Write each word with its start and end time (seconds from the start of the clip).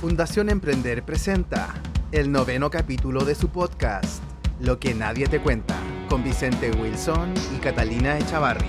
Fundación 0.00 0.50
Emprender 0.50 1.02
presenta 1.04 1.72
el 2.12 2.30
noveno 2.30 2.68
capítulo 2.68 3.24
de 3.24 3.34
su 3.34 3.48
podcast, 3.48 4.22
Lo 4.60 4.78
que 4.78 4.92
nadie 4.92 5.26
te 5.26 5.40
cuenta, 5.40 5.74
con 6.10 6.22
Vicente 6.22 6.70
Wilson 6.70 7.32
y 7.56 7.60
Catalina 7.60 8.18
Echavarri. 8.18 8.68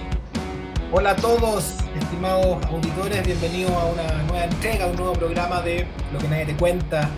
Hola 0.89 1.11
a 1.11 1.15
todos, 1.17 1.79
estimados 1.99 2.65
auditores, 2.67 3.25
bienvenidos 3.25 3.71
a 3.71 3.85
una 3.87 4.23
nueva 4.23 4.45
entrega, 4.45 4.85
a 4.85 4.87
un 4.87 4.95
nuevo 4.95 5.13
programa 5.13 5.61
de 5.61 5.85
Lo 6.13 6.19
que 6.19 6.29
nadie 6.29 6.45
te 6.45 6.55
cuenta. 6.55 7.09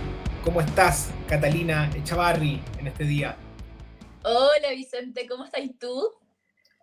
¿Cómo 0.44 0.60
estás, 0.60 1.12
Catalina 1.28 1.91
Echavarri, 1.96 2.64
en 2.80 2.88
este 2.88 3.04
día? 3.04 3.38
Hola 4.23 4.71
Vicente, 4.76 5.28
¿cómo 5.28 5.46
estás 5.46 5.62
tú? 5.80 6.16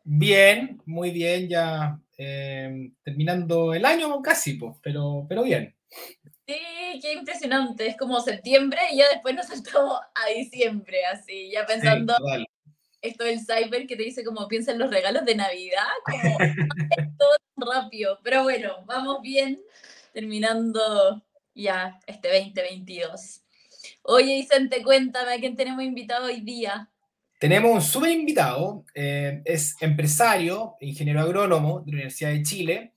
Bien, 0.05 0.81
muy 0.87 1.11
bien, 1.11 1.49
ya 1.49 1.99
eh, 2.17 2.93
terminando 3.03 3.75
el 3.75 3.85
año 3.85 4.23
casi, 4.23 4.55
pues, 4.55 4.77
pero, 4.81 5.27
pero 5.29 5.43
bien. 5.43 5.75
Sí, 6.47 7.01
qué 7.03 7.13
impresionante. 7.15 7.89
Es 7.89 7.97
como 7.97 8.21
septiembre 8.21 8.81
y 8.93 8.99
ya 8.99 9.09
después 9.13 9.35
nos 9.35 9.47
saltamos 9.49 10.01
a 10.15 10.29
diciembre, 10.31 11.05
así, 11.07 11.51
ya 11.51 11.67
pensando 11.67 12.15
esto 13.03 13.25
del 13.25 13.41
cyber 13.41 13.87
que 13.87 13.97
te 13.97 14.03
dice 14.03 14.25
como 14.25 14.49
piensa 14.49 14.73
en 14.73 14.79
los 14.79 14.91
regalos 14.91 15.25
de 15.25 15.35
Navidad, 15.35 15.87
como 16.05 16.39
todo 17.19 17.73
rápido. 17.73 18.19
Pero 18.23 18.45
bueno, 18.45 18.85
vamos 18.87 19.23
bien, 19.23 19.61
terminando 20.13 21.23
ya 21.55 21.99
este 22.07 22.29
2022. 22.29 23.43
Oye, 24.03 24.37
Vicente, 24.37 24.83
cuéntame, 24.83 25.35
¿a 25.35 25.41
quién 25.41 25.57
tenemos 25.57 25.85
invitado 25.85 26.27
hoy 26.27 26.41
día? 26.41 26.91
Tenemos 27.39 27.71
un 27.71 27.83
súper 27.83 28.11
invitado, 28.11 28.85
eh, 28.95 29.43
es 29.45 29.77
empresario, 29.81 30.77
ingeniero 30.81 31.21
agrónomo 31.21 31.81
de 31.81 31.93
la 31.93 31.97
Universidad 31.97 32.31
de 32.31 32.43
Chile, 32.43 32.93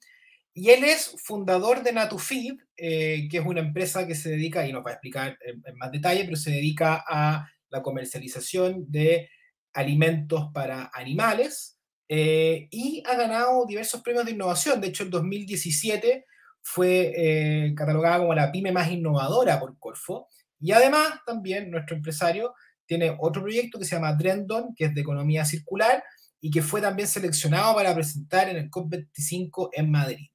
y 0.59 0.71
él 0.71 0.83
es 0.83 1.15
fundador 1.23 1.83
de 1.83 1.93
Natufeed, 1.93 2.57
eh, 2.75 3.29
que 3.31 3.37
es 3.37 3.45
una 3.45 3.61
empresa 3.61 4.05
que 4.05 4.13
se 4.13 4.31
dedica, 4.31 4.67
y 4.67 4.73
nos 4.73 4.85
va 4.85 4.89
a 4.89 4.93
explicar 4.95 5.37
en, 5.39 5.63
más 5.77 5.89
detalle, 5.89 6.25
pero 6.25 6.35
se 6.35 6.51
dedica 6.51 7.01
a 7.07 7.49
la 7.69 7.81
comercialización 7.81 8.83
de 8.91 9.29
alimentos 9.71 10.49
para 10.53 10.91
animales 10.93 11.79
eh, 12.09 12.67
y 12.71 13.01
ha 13.07 13.15
ganado 13.15 13.65
diversos 13.67 14.01
premios 14.01 14.25
de 14.25 14.31
innovación. 14.31 14.81
De 14.81 14.87
hecho, 14.87 15.03
en 15.03 15.11
2017 15.11 16.25
fue 16.61 17.13
eh, 17.15 17.73
catalogada 17.73 18.17
como 18.17 18.33
la 18.33 18.51
pyme 18.51 18.73
más 18.73 18.91
innovadora 18.91 19.61
por 19.61 19.79
Corfo. 19.79 20.27
Y 20.59 20.73
además, 20.73 21.21
también 21.25 21.71
nuestro 21.71 21.95
empresario 21.95 22.53
tiene 22.85 23.15
otro 23.17 23.43
proyecto 23.43 23.79
que 23.79 23.85
se 23.85 23.95
llama 23.95 24.11
Drendon, 24.11 24.75
que 24.75 24.85
es 24.85 24.93
de 24.93 24.99
economía 24.99 25.45
circular 25.45 26.03
y 26.41 26.51
que 26.51 26.61
fue 26.61 26.81
también 26.81 27.07
seleccionado 27.07 27.75
para 27.75 27.95
presentar 27.95 28.49
en 28.49 28.57
el 28.57 28.69
COP25 28.69 29.69
en 29.71 29.89
Madrid. 29.89 30.28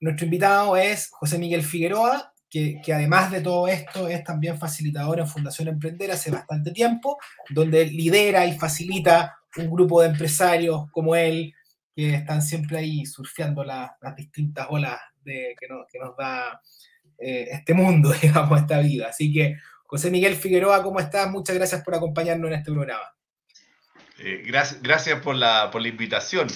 Nuestro 0.00 0.26
invitado 0.26 0.76
es 0.76 1.08
José 1.10 1.38
Miguel 1.38 1.62
Figueroa, 1.62 2.32
que, 2.50 2.80
además 2.94 3.30
de 3.30 3.40
todo 3.40 3.68
esto 3.68 4.08
es 4.08 4.24
también 4.24 4.58
facilitador 4.58 5.20
en 5.20 5.26
Fundación 5.26 5.68
Emprender 5.68 6.10
hace 6.10 6.30
bastante 6.30 6.70
tiempo, 6.70 7.18
donde 7.50 7.86
lidera 7.86 8.46
y 8.46 8.58
facilita 8.58 9.38
un 9.56 9.70
grupo 9.70 10.00
de 10.00 10.08
empresarios 10.08 10.90
como 10.90 11.14
él, 11.14 11.52
que 11.94 12.14
están 12.14 12.40
siempre 12.42 12.78
ahí 12.78 13.04
surfeando 13.04 13.64
las 13.64 13.90
distintas 14.16 14.66
olas 14.70 14.98
que, 15.24 15.68
nos, 15.68 16.16
da 16.16 16.60
eh, 17.18 17.48
este 17.50 17.74
mundo, 17.74 18.12
digamos, 18.22 18.60
esta 18.60 18.78
vida. 18.80 19.08
Así 19.08 19.32
que, 19.32 19.56
José 19.84 20.10
Miguel 20.10 20.36
Figueroa, 20.36 20.82
¿cómo 20.82 21.00
estás? 21.00 21.30
Muchas 21.30 21.56
gracias 21.56 21.82
por 21.82 21.94
acompañarnos 21.94 22.48
en 22.50 22.58
este 22.58 22.70
programa. 22.70 23.10
Eh, 24.18 24.42
gracias, 24.46 24.82
gracias 24.82 25.20
por 25.20 25.34
la, 25.34 25.70
por 25.70 25.80
la 25.80 25.88
invitación. 25.88 26.48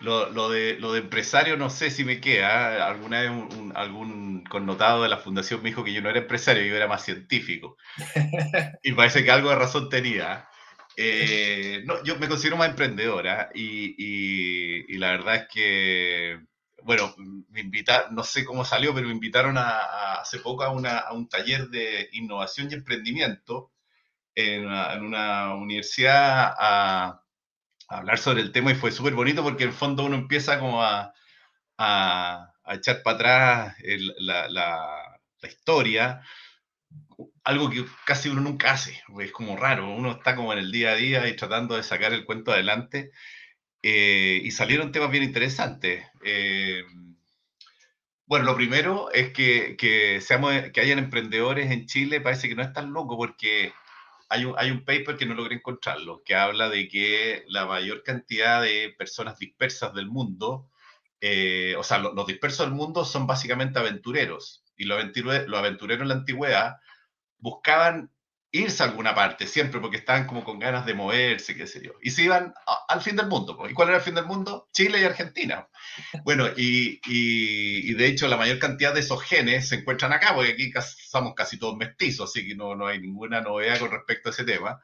Lo, 0.00 0.48
de, 0.50 0.78
lo 0.78 0.92
de 0.92 1.00
empresario 1.00 1.56
no 1.56 1.70
sé 1.70 1.90
si 1.90 2.04
me 2.04 2.20
queda. 2.20 2.76
¿eh? 2.76 2.82
Alguna 2.82 3.20
vez 3.20 3.30
algún 3.74 4.44
connotado 4.44 5.02
de 5.02 5.08
la 5.08 5.18
fundación 5.18 5.62
me 5.62 5.70
dijo 5.70 5.82
que 5.82 5.92
yo 5.92 6.00
no 6.00 6.10
era 6.10 6.20
empresario, 6.20 6.64
yo 6.64 6.76
era 6.76 6.86
más 6.86 7.04
científico. 7.04 7.76
y 8.82 8.92
parece 8.92 9.24
que 9.24 9.30
algo 9.30 9.50
de 9.50 9.56
razón 9.56 9.88
tenía. 9.88 10.48
Eh, 10.96 11.82
no, 11.84 12.02
yo 12.04 12.18
me 12.18 12.28
considero 12.28 12.56
más 12.56 12.70
emprendedora 12.70 13.50
y, 13.54 13.94
y, 14.92 14.98
la 14.98 15.12
verdad 15.12 15.36
es 15.36 15.46
que, 15.48 16.40
bueno, 16.82 17.14
me 17.50 17.60
invitaron, 17.60 18.14
no 18.16 18.24
sé 18.24 18.44
cómo 18.44 18.64
salió, 18.64 18.92
pero 18.92 19.06
me 19.06 19.12
invitaron 19.12 19.56
a, 19.58 20.14
hace 20.20 20.40
poco 20.40 20.64
a, 20.64 20.70
una, 20.70 20.98
a, 20.98 21.12
un 21.12 21.28
taller 21.28 21.68
de 21.68 22.08
innovación 22.12 22.68
y 22.70 22.74
emprendimiento 22.74 23.70
en 24.34 24.66
una, 24.66 24.92
en 24.94 25.04
una 25.04 25.54
universidad 25.54 26.54
a 26.58 27.22
hablar 27.88 28.18
sobre 28.18 28.42
el 28.42 28.52
tema 28.52 28.70
y 28.70 28.74
fue 28.74 28.92
súper 28.92 29.14
bonito 29.14 29.42
porque 29.42 29.64
en 29.64 29.70
el 29.70 29.74
fondo 29.74 30.04
uno 30.04 30.16
empieza 30.16 30.60
como 30.60 30.82
a, 30.82 31.12
a, 31.78 32.52
echar 32.70 33.02
para 33.02 33.16
atrás 33.16 33.76
la, 34.18 34.48
la, 34.48 35.20
historia, 35.42 36.20
algo 37.44 37.70
que 37.70 37.84
casi 38.04 38.28
uno 38.28 38.42
nunca 38.42 38.72
hace, 38.72 39.02
es 39.20 39.32
como 39.32 39.56
raro, 39.56 39.90
uno 39.94 40.12
está 40.12 40.36
como 40.36 40.52
en 40.52 40.58
el 40.58 40.70
día 40.70 40.90
a 40.90 40.96
día 40.96 41.28
y 41.28 41.36
tratando 41.36 41.76
de 41.76 41.82
sacar 41.82 42.12
el 42.12 42.24
cuento 42.24 42.52
adelante 42.52 43.12
eh, 43.82 44.40
y 44.42 44.50
salieron 44.50 44.92
temas 44.92 45.10
bien 45.10 45.24
interesantes. 45.24 46.04
Eh, 46.24 46.82
bueno, 48.26 48.44
lo 48.44 48.56
primero 48.56 49.10
es 49.12 49.32
que, 49.32 49.76
que, 49.78 50.20
seamos, 50.20 50.52
que 50.74 50.80
hayan 50.80 50.98
emprendedores 50.98 51.70
en 51.70 51.86
Chile, 51.86 52.20
parece 52.20 52.48
que 52.48 52.54
no 52.54 52.62
es 52.62 52.72
tan 52.74 52.92
loco 52.92 53.16
porque 53.16 53.72
hay 54.28 54.44
un, 54.44 54.54
hay 54.58 54.70
un 54.70 54.84
paper 54.84 55.16
que 55.16 55.26
no 55.26 55.34
logré 55.34 55.56
encontrarlo, 55.56 56.22
que 56.24 56.34
habla 56.34 56.68
de 56.68 56.88
que 56.88 57.44
la 57.48 57.66
mayor 57.66 58.02
cantidad 58.02 58.62
de 58.62 58.94
personas 58.96 59.38
dispersas 59.38 59.94
del 59.94 60.06
mundo, 60.06 60.68
eh, 61.20 61.74
o 61.78 61.82
sea, 61.82 61.98
los 61.98 62.26
dispersos 62.26 62.66
del 62.66 62.74
mundo 62.74 63.04
son 63.04 63.26
básicamente 63.26 63.78
aventureros, 63.78 64.64
y 64.76 64.84
los 64.84 64.98
aventureros, 64.98 65.48
los 65.48 65.58
aventureros 65.58 66.02
en 66.02 66.08
la 66.08 66.14
antigüedad 66.14 66.76
buscaban 67.38 68.10
irse 68.50 68.82
a 68.82 68.86
alguna 68.86 69.14
parte, 69.14 69.46
siempre 69.46 69.80
porque 69.80 69.98
estaban 69.98 70.26
como 70.26 70.42
con 70.42 70.58
ganas 70.58 70.86
de 70.86 70.94
moverse, 70.94 71.54
qué 71.54 71.66
sé 71.66 71.82
yo. 71.84 71.92
Y 72.02 72.10
se 72.10 72.22
iban 72.22 72.54
al 72.88 73.02
fin 73.02 73.16
del 73.16 73.26
mundo. 73.26 73.58
¿Y 73.68 73.74
cuál 73.74 73.88
era 73.88 73.98
el 73.98 74.02
fin 74.02 74.14
del 74.14 74.24
mundo? 74.24 74.68
Chile 74.72 75.00
y 75.00 75.04
Argentina. 75.04 75.68
Bueno, 76.24 76.46
y, 76.56 77.00
y, 77.06 77.92
de 77.94 78.06
hecho 78.06 78.28
la 78.28 78.36
mayor 78.36 78.58
cantidad 78.58 78.94
de 78.94 79.00
esos 79.00 79.22
genes 79.22 79.68
se 79.68 79.76
encuentran 79.76 80.12
acá, 80.12 80.34
porque 80.34 80.52
aquí 80.52 80.72
somos 80.80 81.34
casi 81.34 81.58
todos 81.58 81.76
mestizos, 81.76 82.30
así 82.30 82.46
que 82.46 82.54
no, 82.54 82.74
no 82.74 82.86
hay 82.86 83.00
ninguna 83.00 83.40
novedad 83.40 83.78
con 83.78 83.90
respecto 83.90 84.30
a 84.30 84.32
ese 84.32 84.44
tema. 84.44 84.80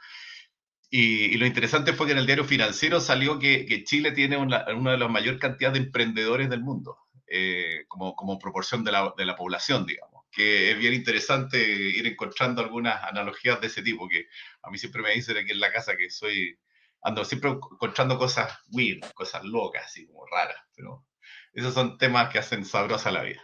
Y, 0.91 1.37
lo 1.39 1.47
interesante 1.47 1.93
fue 1.95 2.07
que 2.07 2.13
en 2.13 2.19
el 2.19 2.27
diario 2.27 2.45
financiero 2.45 3.01
salió 3.01 3.39
que, 3.39 3.83
Chile 3.85 4.13
tiene 4.13 4.37
una, 4.37 4.65
de 4.65 4.99
las 4.99 5.11
mayores 5.11 5.41
cantidades 5.41 5.81
de 5.81 5.87
emprendedores 5.87 6.51
del 6.51 6.61
mundo, 6.61 6.99
eh, 7.27 7.85
como, 7.89 8.15
como 8.15 8.39
proporción 8.39 8.85
de 8.85 8.93
la, 8.93 9.15
de 9.17 9.25
la 9.25 9.37
población, 9.37 9.87
digamos 9.87 10.14
que 10.35 10.73
es 10.73 10.79
bien 10.79 10.95
interesante 10.95 11.59
ir 11.59 12.07
encontrando 12.07 12.61
algunas 12.61 13.03
analogías 13.05 13.61
de 13.61 13.69
ese 13.69 13.83
tipo, 13.83 14.09
que 14.09 14.27
a 14.63 14.71
mí 14.71 14.79
siempre 14.79 15.03
me 15.03 15.13
dicen 15.13 15.37
aquí 15.37 15.53
en 15.53 15.61
la 15.61 15.73
casa 15.73 15.97
que 15.97 16.11
soy, 16.11 16.59
ando 17.03 17.25
siempre 17.25 17.51
encontrando 17.51 18.19
cosas 18.19 18.53
weird, 18.73 19.01
cosas 19.13 19.45
locas, 19.45 19.85
así 19.87 20.07
como 20.07 20.27
raras, 20.27 20.59
pero 20.75 21.07
esos 21.53 21.73
son 21.73 21.99
temas 21.99 22.31
que 22.33 22.39
hacen 22.39 22.65
sabrosa 22.65 23.11
la 23.11 23.23
vida. 23.23 23.43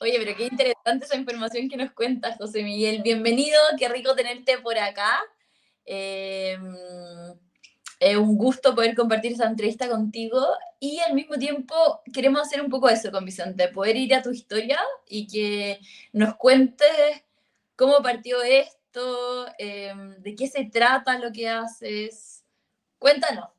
Oye, 0.00 0.16
pero 0.18 0.36
qué 0.36 0.44
interesante 0.44 1.06
esa 1.06 1.16
información 1.16 1.68
que 1.68 1.76
nos 1.76 1.92
cuentas, 1.92 2.36
José 2.38 2.62
Miguel. 2.62 3.02
Bienvenido, 3.02 3.58
qué 3.78 3.88
rico 3.88 4.14
tenerte 4.14 4.58
por 4.58 4.78
acá. 4.78 5.20
Eh, 5.84 6.56
es 8.00 8.16
un 8.16 8.36
gusto 8.36 8.74
poder 8.74 8.94
compartir 8.94 9.32
esa 9.32 9.46
entrevista 9.46 9.88
contigo 9.88 10.40
y 10.78 11.00
al 11.00 11.14
mismo 11.14 11.36
tiempo 11.36 12.02
queremos 12.12 12.42
hacer 12.42 12.60
un 12.60 12.70
poco 12.70 12.88
eso 12.88 13.10
con 13.10 13.24
Vicente, 13.24 13.68
poder 13.68 13.96
ir 13.96 14.14
a 14.14 14.22
tu 14.22 14.30
historia 14.30 14.78
y 15.08 15.26
que 15.26 15.80
nos 16.12 16.36
cuentes 16.36 16.88
cómo 17.74 18.00
partió 18.02 18.42
esto, 18.42 19.46
em, 19.58 20.16
de 20.18 20.34
qué 20.34 20.46
se 20.46 20.64
trata 20.64 21.18
lo 21.18 21.32
que 21.32 21.48
haces. 21.48 22.44
Cuéntanos. 22.98 23.50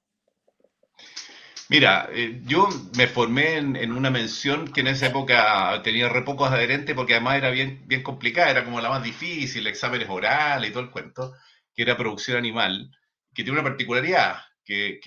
Mira, 1.70 2.10
eh, 2.12 2.42
yo 2.46 2.68
me 2.98 3.08
formé 3.08 3.58
en, 3.58 3.92
una 3.92 4.10
mención 4.10 4.72
que 4.74 4.82
en 4.82 4.88
esa 4.88 5.08
época 5.08 5.82
tenía 5.84 6.10
re 6.10 6.24
pocos 6.24 6.50
adherentes 6.50 6.96
porque 6.96 7.14
además 7.14 7.38
era 7.38 7.52
bien, 7.52 7.84
bien 7.86 8.02
complicada, 8.02 8.50
era 8.50 8.66
como 8.66 8.82
la 8.82 8.90
más 8.90 9.04
difícil, 9.04 9.68
exámenes 9.68 10.10
orales 10.10 10.70
y 10.70 10.74
todo 10.74 10.84
el 10.84 10.90
cuento, 10.90 11.34
que 11.76 11.84
era 11.84 11.96
producción 11.96 12.38
animal 12.38 12.92
que 13.40 13.46
tiene 13.46 13.58
una 13.58 13.70
particularidad, 13.70 14.36
que, 14.66 15.00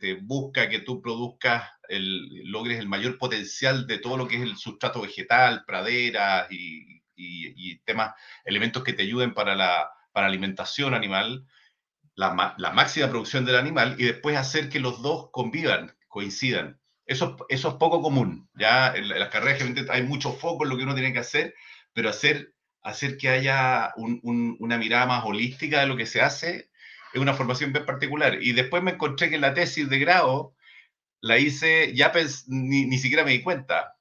te, 0.00 0.14
busca 0.22 0.68
que 0.68 0.78
tú 0.78 1.02
produzcas, 1.02 1.68
el, 1.88 2.44
logres 2.44 2.78
el 2.78 2.86
mayor 2.86 3.18
potencial 3.18 3.88
de 3.88 3.98
todo 3.98 4.16
lo 4.16 4.28
que 4.28 4.36
es 4.36 4.42
el 4.42 4.56
sustrato 4.56 5.02
vegetal, 5.02 5.64
praderas 5.66 6.46
y, 6.48 7.02
temas, 7.84 8.14
elementos 8.44 8.84
que 8.84 8.92
te 8.92 9.02
ayuden 9.02 9.34
para 9.34 9.56
la, 9.56 9.90
para 10.12 10.28
alimentación 10.28 10.94
animal, 10.94 11.44
la, 12.14 12.30
máxima 12.72 13.10
producción 13.10 13.44
del 13.44 13.56
animal 13.56 13.96
y 13.98 14.04
después 14.04 14.36
hacer 14.36 14.68
que 14.68 14.78
los 14.78 15.02
dos 15.02 15.30
convivan, 15.32 15.92
coincidan. 16.06 16.78
Eso, 17.04 17.36
eso 17.48 17.68
es 17.70 17.74
poco 17.74 18.00
común. 18.00 18.48
Ya 18.54 18.94
en, 18.94 19.08
las 19.08 19.30
carreras 19.30 19.60
hay 19.90 20.04
mucho 20.04 20.32
foco 20.32 20.62
en 20.62 20.70
lo 20.70 20.76
que 20.76 20.84
uno 20.84 20.94
tiene 20.94 21.12
que 21.12 21.18
hacer, 21.18 21.52
pero 21.92 22.10
hacer, 22.10 22.54
hacer 22.82 23.16
que 23.16 23.28
haya 23.28 23.92
una 23.96 24.78
mirada 24.78 25.06
más 25.06 25.24
holística 25.24 25.80
de 25.80 25.88
lo 25.88 25.96
que 25.96 26.06
se 26.06 26.20
hace 26.20 26.70
es 27.16 27.22
una 27.22 27.34
formación 27.34 27.72
bien 27.72 27.86
particular. 27.86 28.42
Y 28.42 28.52
después 28.52 28.82
me 28.82 28.92
encontré 28.92 29.30
que 29.30 29.38
la 29.38 29.54
tesis 29.54 29.88
de 29.88 29.98
grado 29.98 30.54
la 31.20 31.38
hice, 31.38 31.94
ya 31.94 32.12
ni, 32.46 32.84
ni, 32.84 32.98
siquiera 32.98 33.24
me 33.24 33.32
di 33.32 33.42
cuenta, 33.42 33.96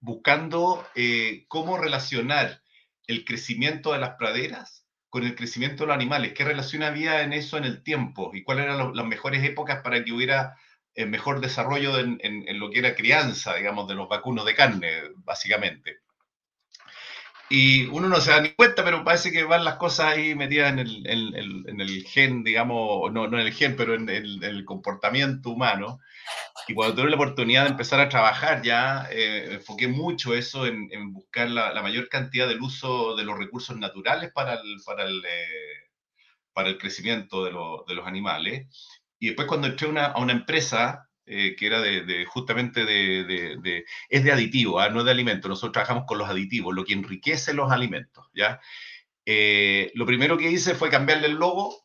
buscando 0.00 0.86
eh, 0.94 1.44
cómo 1.48 1.76
relacionar 1.76 2.62
el 3.06 3.24
crecimiento 3.24 3.92
de 3.92 3.98
las 3.98 4.16
praderas 4.16 4.86
con 5.10 5.24
el 5.24 5.34
crecimiento 5.34 5.82
de 5.82 5.88
los 5.88 5.94
animales. 5.94 6.32
¿Qué 6.32 6.42
relación 6.42 6.82
había 6.82 7.22
en 7.22 7.34
eso 7.34 7.58
en 7.58 7.64
el 7.64 7.82
tiempo? 7.82 8.30
¿Y 8.34 8.42
cuáles 8.42 8.64
eran 8.64 8.96
las 8.96 9.06
mejores 9.06 9.44
épocas 9.44 9.82
para 9.82 10.02
que 10.02 10.12
hubiera 10.12 10.56
eh, 10.94 11.04
mejor 11.04 11.40
desarrollo 11.40 11.98
en, 11.98 12.18
en, 12.22 12.58
lo 12.58 12.70
que 12.70 12.78
era 12.78 12.94
crianza, 12.94 13.54
digamos, 13.54 13.86
de 13.88 13.94
los 13.94 14.08
vacunos 14.08 14.46
de 14.46 14.54
carne, 14.54 15.02
básicamente? 15.16 15.98
Y 17.56 17.86
uno 17.86 18.08
no 18.08 18.20
se 18.20 18.32
da 18.32 18.40
ni 18.40 18.50
cuenta, 18.50 18.82
pero 18.82 19.04
parece 19.04 19.30
que 19.30 19.44
van 19.44 19.64
las 19.64 19.76
cosas 19.76 20.06
ahí 20.06 20.34
metidas 20.34 20.72
en 20.72 20.80
el, 20.80 21.06
en 21.06 21.80
el 21.80 22.02
gen, 22.02 22.42
digamos, 22.42 23.12
no, 23.12 23.28
no 23.28 23.38
en 23.38 23.46
el 23.46 23.52
gen, 23.52 23.76
pero 23.76 23.94
en 23.94 24.08
el, 24.08 24.64
comportamiento 24.64 25.50
humano. 25.50 26.00
Y 26.66 26.74
cuando 26.74 26.96
tuve 26.96 27.10
la 27.10 27.14
oportunidad 27.14 27.62
de 27.62 27.70
empezar 27.70 28.00
a 28.00 28.08
trabajar 28.08 28.62
ya, 28.62 29.06
eh, 29.12 29.54
enfoqué 29.54 29.86
mucho 29.86 30.34
eso 30.34 30.66
en, 30.66 30.88
en 30.90 31.12
buscar 31.12 31.48
la, 31.48 31.72
la, 31.72 31.80
mayor 31.80 32.08
cantidad 32.08 32.48
del 32.48 32.60
uso 32.60 33.14
de 33.14 33.22
los 33.22 33.38
recursos 33.38 33.76
naturales 33.76 34.32
para 34.32 34.54
el, 34.54 34.76
para 34.84 35.04
el, 35.04 35.24
eh, 35.24 35.92
para 36.52 36.70
el 36.70 36.78
crecimiento 36.78 37.44
de, 37.44 37.52
de, 37.52 37.94
los 37.94 38.04
animales. 38.04 38.66
Y 39.20 39.28
después 39.28 39.46
cuando 39.46 39.68
entré 39.68 39.86
una, 39.86 40.06
a 40.06 40.18
una 40.18 40.32
empresa 40.32 41.08
eh, 41.26 41.56
que 41.56 41.66
era 41.66 41.80
de, 41.80 42.26
justamente 42.26 42.84
de, 42.84 43.84
es 44.10 44.24
de 44.24 44.32
aditivo, 44.32 44.78
¿ah? 44.78 44.90
no 44.90 45.00
es 45.00 45.04
de 45.06 45.10
alimento. 45.10 45.48
Nosotros 45.48 45.72
trabajamos 45.72 46.04
con 46.06 46.18
los 46.18 46.28
aditivos, 46.28 46.74
lo 46.74 46.84
que 46.84 46.92
enriquece 46.92 47.54
los 47.54 47.72
alimentos, 47.72 48.26
¿ya? 48.34 48.60
Eh, 49.26 49.90
lo 49.94 50.04
primero 50.04 50.36
que 50.36 50.50
hice 50.50 50.74
fue 50.74 50.90
cambiarle 50.90 51.28
el 51.28 51.34
logo, 51.34 51.84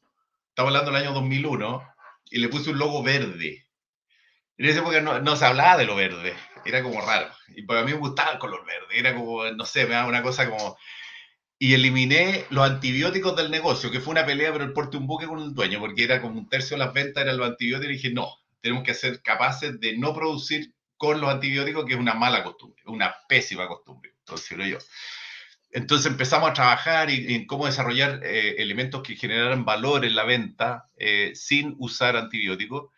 estamos 0.50 0.70
hablando 0.70 0.92
del 0.92 1.04
año 1.04 1.14
2001, 1.14 1.84
y 2.32 2.40
le 2.40 2.50
puse 2.50 2.72
un 2.72 2.80
logo 2.80 3.02
verde. 3.02 3.66
En 4.58 4.66
esa 4.66 4.80
época 4.80 5.00
no, 5.00 5.36
se 5.38 5.46
hablaba 5.46 5.78
de 5.78 5.86
lo 5.86 5.96
verde, 5.96 6.34
era 6.66 6.84
como 6.84 7.00
raro. 7.00 7.32
Y 7.56 7.64
para 7.64 7.84
mí 7.84 7.94
me 7.94 7.98
gustaba 7.98 8.34
el 8.34 8.40
color 8.40 8.66
verde, 8.66 9.00
era 9.00 9.16
como, 9.16 9.46
no 9.52 9.66
sé, 9.66 9.86
me 9.86 9.94
daba 9.94 10.10
una 10.10 10.22
cosa 10.22 10.50
como... 10.50 10.78
Y 11.62 11.74
eliminé 11.74 12.46
los 12.50 12.70
antibióticos 12.70 13.36
del 13.36 13.52
negocio, 13.52 13.92
que 13.92 14.00
fue 14.00 14.12
una 14.12 14.26
pelea 14.26 14.52
por 14.52 14.62
el 14.62 14.74
porte 14.74 14.98
un 14.98 15.08
buque 15.08 15.28
con 15.28 15.40
el 15.40 15.54
dueño, 15.54 15.80
porque 15.80 16.04
era 16.04 16.22
como 16.22 16.40
un 16.40 16.48
tercio 16.50 16.78
de 16.78 16.86
las 16.86 16.94
ventas 16.94 17.24
eran 17.24 17.38
los 17.38 17.48
antibióticos, 17.48 17.94
y 17.94 17.98
dije, 17.98 18.14
no, 18.14 18.39
tenemos 18.62 18.84
que 18.84 18.94
ser 18.94 19.22
capaces 19.22 19.80
de 19.80 19.98
no 19.98 20.14
producir 20.14 20.74
con 21.00 21.22
los 21.22 21.30
antibióticos, 21.30 21.86
que 21.86 21.94
es 21.94 22.00
una 22.00 22.14
mala 22.14 22.44
costumbre, 22.44 22.84
una 22.86 23.16
pésima 23.28 23.68
costumbre, 23.68 24.16
entonces 24.20 24.58
yo. 24.70 24.78
Entonces 25.72 26.12
empezamos 26.12 26.50
a 26.50 26.54
trabajar 26.54 27.10
en, 27.10 27.46
cómo 27.46 27.68
desarrollar 27.68 28.22
eh, 28.24 28.56
elementos 28.58 29.02
que 29.04 29.16
generaran 29.16 29.66
valor 29.66 30.04
en 30.04 30.16
la 30.16 30.24
venta 30.26 30.90
eh, 30.98 31.32
sin 31.36 31.76
usar 31.80 32.18
antibióticos. 32.18 32.92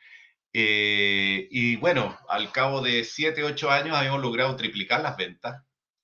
Eh, 0.54 1.48
y 1.52 1.76
bueno, 1.76 2.18
al 2.28 2.52
cabo 2.52 2.82
de 2.82 3.04
7, 3.04 3.44
8 3.44 3.72
años 3.72 3.96
habíamos 3.96 4.22
logrado 4.22 4.56
triplicar 4.56 5.02
las 5.02 5.18
ventas, 5.18 5.64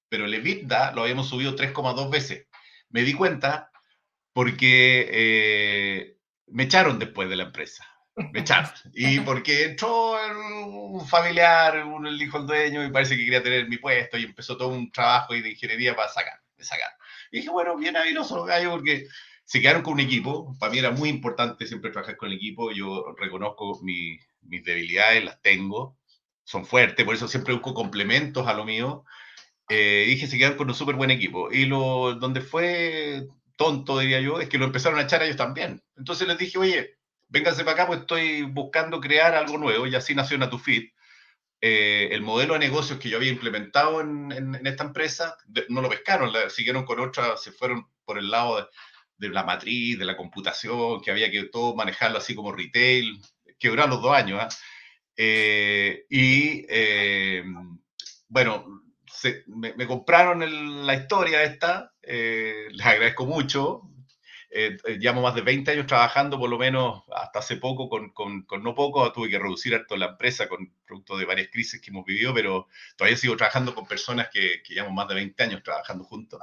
pero 0.10 0.25
el 0.25 0.33
EBITDA 0.33 0.92
lo 0.92 1.01
habíamos 1.01 1.30
subido 1.30 1.56
3,2 1.56 2.12
veces. 2.12 2.48
Me 2.89 3.03
di 3.03 3.13
cuenta 3.13 3.71
porque 4.33 6.15
me 6.48 6.63
echaron 6.63 7.00
después 7.00 7.27
de 7.27 7.38
la 7.38 7.44
empresa 7.44 7.96
me 8.31 8.39
echaron. 8.39 8.69
Y 8.93 9.19
porque 9.19 9.65
entró 9.65 10.15
un 10.65 11.07
familiar, 11.07 11.85
un, 11.85 12.07
el 12.07 12.21
hijo 12.21 12.39
del 12.39 12.47
dueño, 12.47 12.85
y 12.85 12.91
parece 12.91 13.15
que 13.15 13.23
quería 13.23 13.43
tener 13.43 13.67
mi 13.67 13.77
puesto, 13.77 14.17
y 14.17 14.23
empezó 14.23 14.57
todo 14.57 14.69
un 14.69 14.91
trabajo 14.91 15.33
de 15.33 15.49
ingeniería 15.49 15.95
para 15.95 16.09
sacar, 16.09 16.41
sacar. 16.59 16.91
Y 17.31 17.37
dije, 17.37 17.49
bueno, 17.49 17.77
bien 17.77 17.95
ahí 17.95 18.13
los 18.13 18.31
gallos, 18.45 18.73
porque 18.73 19.07
se 19.47 19.61
quedaron 19.61 19.81
con 19.81 19.93
un 19.93 19.99
equipo. 20.01 20.55
Para 20.59 20.71
mí 20.71 20.79
era 20.79 20.91
muy 20.91 21.09
importante 21.09 21.67
siempre 21.67 21.91
trabajar 21.91 22.17
con 22.17 22.29
el 22.29 22.35
equipo. 22.35 22.71
Yo 22.71 23.15
reconozco 23.17 23.79
mis 23.81 24.19
debilidades, 24.41 25.23
las 25.23 25.41
tengo, 25.41 25.97
son 26.43 26.65
fuertes, 26.65 27.05
por 27.05 27.15
eso 27.15 27.27
siempre 27.27 27.53
busco 27.53 27.73
complementos 27.73 28.47
a 28.47 28.53
lo 28.53 28.65
mío. 28.65 29.05
Eh, 29.69 30.05
dije, 30.07 30.27
se 30.27 30.37
quedaron 30.37 30.57
con 30.57 30.69
un 30.69 30.75
súper 30.75 30.95
buen 30.95 31.11
equipo. 31.11 31.51
Y 31.51 31.65
lo 31.65 32.15
donde 32.15 32.41
fue 32.41 33.27
tonto, 33.55 33.99
diría 33.99 34.21
yo, 34.21 34.39
es 34.39 34.49
que 34.49 34.57
lo 34.57 34.65
empezaron 34.65 34.99
a 34.99 35.03
echar 35.03 35.21
a 35.21 35.25
ellos 35.25 35.37
también. 35.37 35.81
Entonces 35.95 36.27
les 36.27 36.37
dije, 36.37 36.57
oye, 36.57 36.97
vénganse 37.29 37.63
para 37.63 37.74
acá, 37.74 37.88
pues 37.88 38.01
estoy 38.01 38.44
buscando 38.44 39.00
crear 39.00 39.35
algo 39.35 39.57
nuevo 39.57 39.88
y 39.88 39.95
así 39.95 40.15
nació 40.15 40.38
Natufit. 40.38 40.94
Eh, 41.59 42.09
el 42.12 42.21
modelo 42.21 42.53
de 42.53 42.59
negocios 42.59 43.00
que 43.00 43.09
yo 43.09 43.18
había 43.18 43.31
implementado 43.31 44.00
en, 44.01 44.59
esta 44.63 44.83
empresa, 44.83 45.35
no 45.69 45.81
lo 45.81 45.89
pescaron, 45.89 46.31
la, 46.31 46.50
siguieron 46.50 46.85
con 46.85 47.00
otra, 47.00 47.35
se 47.35 47.51
fueron 47.51 47.88
por 48.06 48.19
el 48.19 48.29
lado 48.29 48.69
de, 49.18 49.29
la 49.29 49.44
matriz, 49.44 49.97
de 49.97 50.06
la 50.06 50.15
computación, 50.15 51.01
que 51.01 51.09
había 51.09 51.31
que 51.31 51.45
todo 51.45 51.75
manejarlo 51.75 52.19
así 52.19 52.35
como 52.35 52.51
retail, 52.51 53.19
quebraron 53.57 53.89
los 53.91 54.01
dos 54.01 54.15
años. 54.15 54.39
¿ah? 54.39 54.50
Eh, 55.15 56.06
y 56.09 56.63
eh, 56.69 57.44
bueno, 58.27 58.83
me, 59.47 59.74
me, 59.74 59.88
compraron 59.88 60.85
la 60.85 60.94
historia 60.94 61.41
esta, 61.41 61.91
les 62.03 62.85
agradezco 62.85 63.25
mucho, 63.25 63.81
eh, 64.49 64.77
eh, 64.85 64.97
llevamos 64.99 65.23
más 65.23 65.35
de 65.35 65.41
20 65.41 65.71
años 65.71 65.88
trabajando, 65.88 66.39
por 66.39 66.49
lo 66.49 66.57
menos 66.57 67.03
hasta 67.13 67.39
hace 67.39 67.57
poco, 67.57 67.89
con, 67.89 68.11
con, 68.11 68.44
con 68.44 68.63
no 68.63 68.73
poco, 68.73 69.11
tuve 69.11 69.29
que 69.29 69.39
reducir 69.39 69.75
harto 69.75 69.97
la 69.97 70.07
empresa 70.07 70.47
con 70.47 70.73
producto 70.85 71.17
de 71.17 71.25
varias 71.25 71.49
crisis 71.49 71.81
que 71.81 71.91
hemos 71.91 72.05
vivido, 72.05 72.33
pero 72.33 72.67
todavía 72.95 73.17
sigo 73.17 73.35
trabajando 73.35 73.75
con 73.75 73.85
personas 73.85 74.29
que, 74.31 74.61
que 74.63 74.73
llevamos 74.73 74.95
más 74.95 75.07
de 75.09 75.15
20 75.15 75.44
años 75.44 75.63
trabajando 75.63 76.03
juntos. 76.05 76.39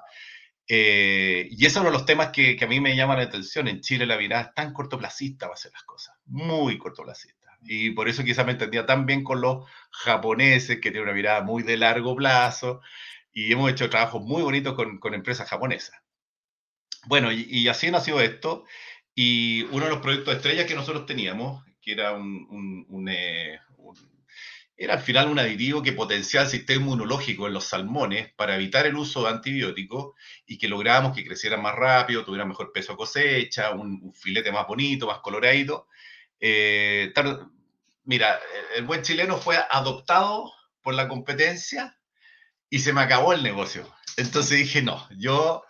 Eh, 0.66 1.48
y 1.50 1.66
eso 1.66 1.78
es 1.78 1.82
uno 1.82 1.90
de 1.90 1.98
los 1.98 2.06
temas 2.06 2.28
que, 2.30 2.56
que, 2.56 2.64
a 2.64 2.68
mí 2.68 2.80
me 2.80 2.96
llaman 2.96 3.18
la 3.18 3.24
atención. 3.24 3.68
En 3.68 3.80
Chile 3.80 4.06
la 4.06 4.18
mirada 4.18 4.44
es 4.44 4.54
tan 4.54 4.72
cortoplacista 4.72 5.46
para 5.46 5.54
hacer 5.54 5.72
las 5.72 5.84
cosas, 5.84 6.16
muy 6.26 6.78
cortoplacista. 6.78 7.58
Y 7.62 7.90
por 7.92 8.08
eso 8.08 8.24
quizás 8.24 8.44
me 8.44 8.52
entendía 8.52 8.86
tan 8.86 9.06
bien 9.06 9.24
con 9.24 9.40
los 9.40 9.66
japoneses, 9.90 10.76
que 10.76 10.90
tienen 10.90 11.04
una 11.04 11.12
mirada 11.14 11.42
muy 11.42 11.62
de 11.62 11.78
largo 11.78 12.14
plazo, 12.14 12.80
y 13.32 13.52
hemos 13.52 13.70
hecho 13.70 13.90
trabajos 13.90 14.22
muy 14.22 14.42
bonitos 14.42 14.74
con, 14.74 14.98
con 14.98 15.14
empresas 15.14 15.48
japonesas. 15.48 16.03
Bueno, 17.06 17.32
y, 17.32 17.68
así 17.68 17.90
nació 17.90 18.20
esto. 18.20 18.64
Y 19.14 19.62
uno 19.70 19.84
de 19.84 19.90
los 19.90 20.00
proyectos 20.00 20.34
estrellas 20.34 20.66
que 20.66 20.74
nosotros 20.74 21.06
teníamos, 21.06 21.64
que 21.80 21.92
era 21.92 22.12
un, 22.12 23.06
eh, 23.08 23.60
era 24.76 24.94
al 24.94 25.00
final 25.00 25.28
un 25.28 25.38
aditivo 25.38 25.82
que 25.82 25.92
potenciaba 25.92 26.46
el 26.46 26.50
sistema 26.50 26.82
inmunológico 26.82 27.46
en 27.46 27.54
los 27.54 27.64
salmones 27.64 28.32
para 28.34 28.56
evitar 28.56 28.86
el 28.86 28.96
uso 28.96 29.22
de 29.22 29.30
antibióticos 29.30 30.14
y 30.46 30.58
que 30.58 30.68
lográbamos 30.68 31.14
que 31.14 31.24
crecieran 31.24 31.62
más 31.62 31.76
rápido, 31.76 32.24
tuvieran 32.24 32.48
mejor 32.48 32.72
peso 32.72 32.96
cosecha, 32.96 33.70
un, 33.70 34.12
filete 34.14 34.50
más 34.50 34.66
bonito, 34.66 35.06
más 35.06 35.20
coloradito. 35.20 35.86
Eh, 36.40 37.12
mira, 38.04 38.40
el 38.74 38.84
buen 38.84 39.02
chileno 39.02 39.38
fue 39.38 39.56
adoptado 39.70 40.52
por 40.82 40.94
la 40.94 41.08
competencia 41.08 41.96
y 42.68 42.80
se 42.80 42.92
me 42.92 43.02
acabó 43.02 43.32
el 43.32 43.44
negocio. 43.44 43.88
Entonces 44.16 44.58
dije, 44.58 44.82
no, 44.82 45.08
yo 45.16 45.64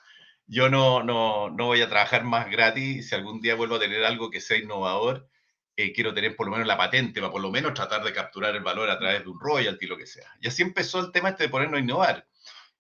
yo 0.47 0.69
no, 0.69 1.03
no, 1.03 1.51
no 1.51 1.67
voy 1.67 1.81
a 1.81 1.89
trabajar 1.89 2.25
más 2.25 2.51
gratis. 2.51 3.09
Si 3.09 3.15
algún 3.15 3.41
día 3.41 3.55
vuelvo 3.55 3.77
a 3.77 3.81
tener 3.81 4.05
algo 4.05 4.31
que 4.31 4.41
sea 4.41 4.59
innovador, 4.59 5.29
eh, 5.77 5.93
quiero 5.93 6.15
tener 6.15 6.37
por 6.37 6.47
lo 6.47 6.53
menos 6.53 6.67
la 6.67 6.77
patente 6.77 7.21
para 7.21 7.33
por 7.33 7.43
lo 7.43 7.51
menos 7.51 7.75
tratar 7.75 8.05
de 8.05 8.13
capturar 8.13 8.55
el 8.55 8.63
valor 8.63 8.91
a 8.91 8.99
través 8.99 9.25
de 9.25 9.31
un 9.31 9.41
royalty, 9.41 9.87
lo 9.87 9.97
que 9.97 10.07
sea. 10.07 10.29
Y 10.41 10.49
así 10.49 10.63
empezó 10.63 11.01
el 11.01 11.13
tema 11.13 11.31
este 11.31 11.45
de 11.45 11.49
ponernos 11.49 11.79
a 11.79 11.83
innovar. 11.83 12.29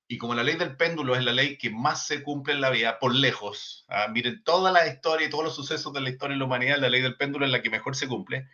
Y 0.06 0.18
como 0.18 0.34
la 0.34 0.42
ley 0.42 0.56
del 0.56 0.76
péndulo 0.76 1.16
es 1.16 1.24
la 1.24 1.32
ley 1.32 1.56
que 1.56 1.70
más 1.70 2.06
se 2.06 2.22
cumple 2.22 2.54
en 2.54 2.60
la 2.60 2.70
vida, 2.70 2.98
por 2.98 3.14
lejos, 3.14 3.86
¿ah? 3.88 4.06
miren 4.08 4.44
toda 4.44 4.70
la 4.70 4.86
historia 4.86 5.26
y 5.26 5.30
todos 5.30 5.44
los 5.44 5.56
sucesos 5.56 5.92
de 5.92 6.02
la 6.02 6.10
historia 6.10 6.34
de 6.34 6.38
la 6.38 6.44
humanidad, 6.44 6.78
la 6.78 6.90
ley 6.90 7.00
del 7.00 7.16
péndulo 7.16 7.46
es 7.46 7.52
la 7.52 7.62
que 7.62 7.70
mejor 7.70 7.96
se 7.96 8.06
cumple, 8.06 8.48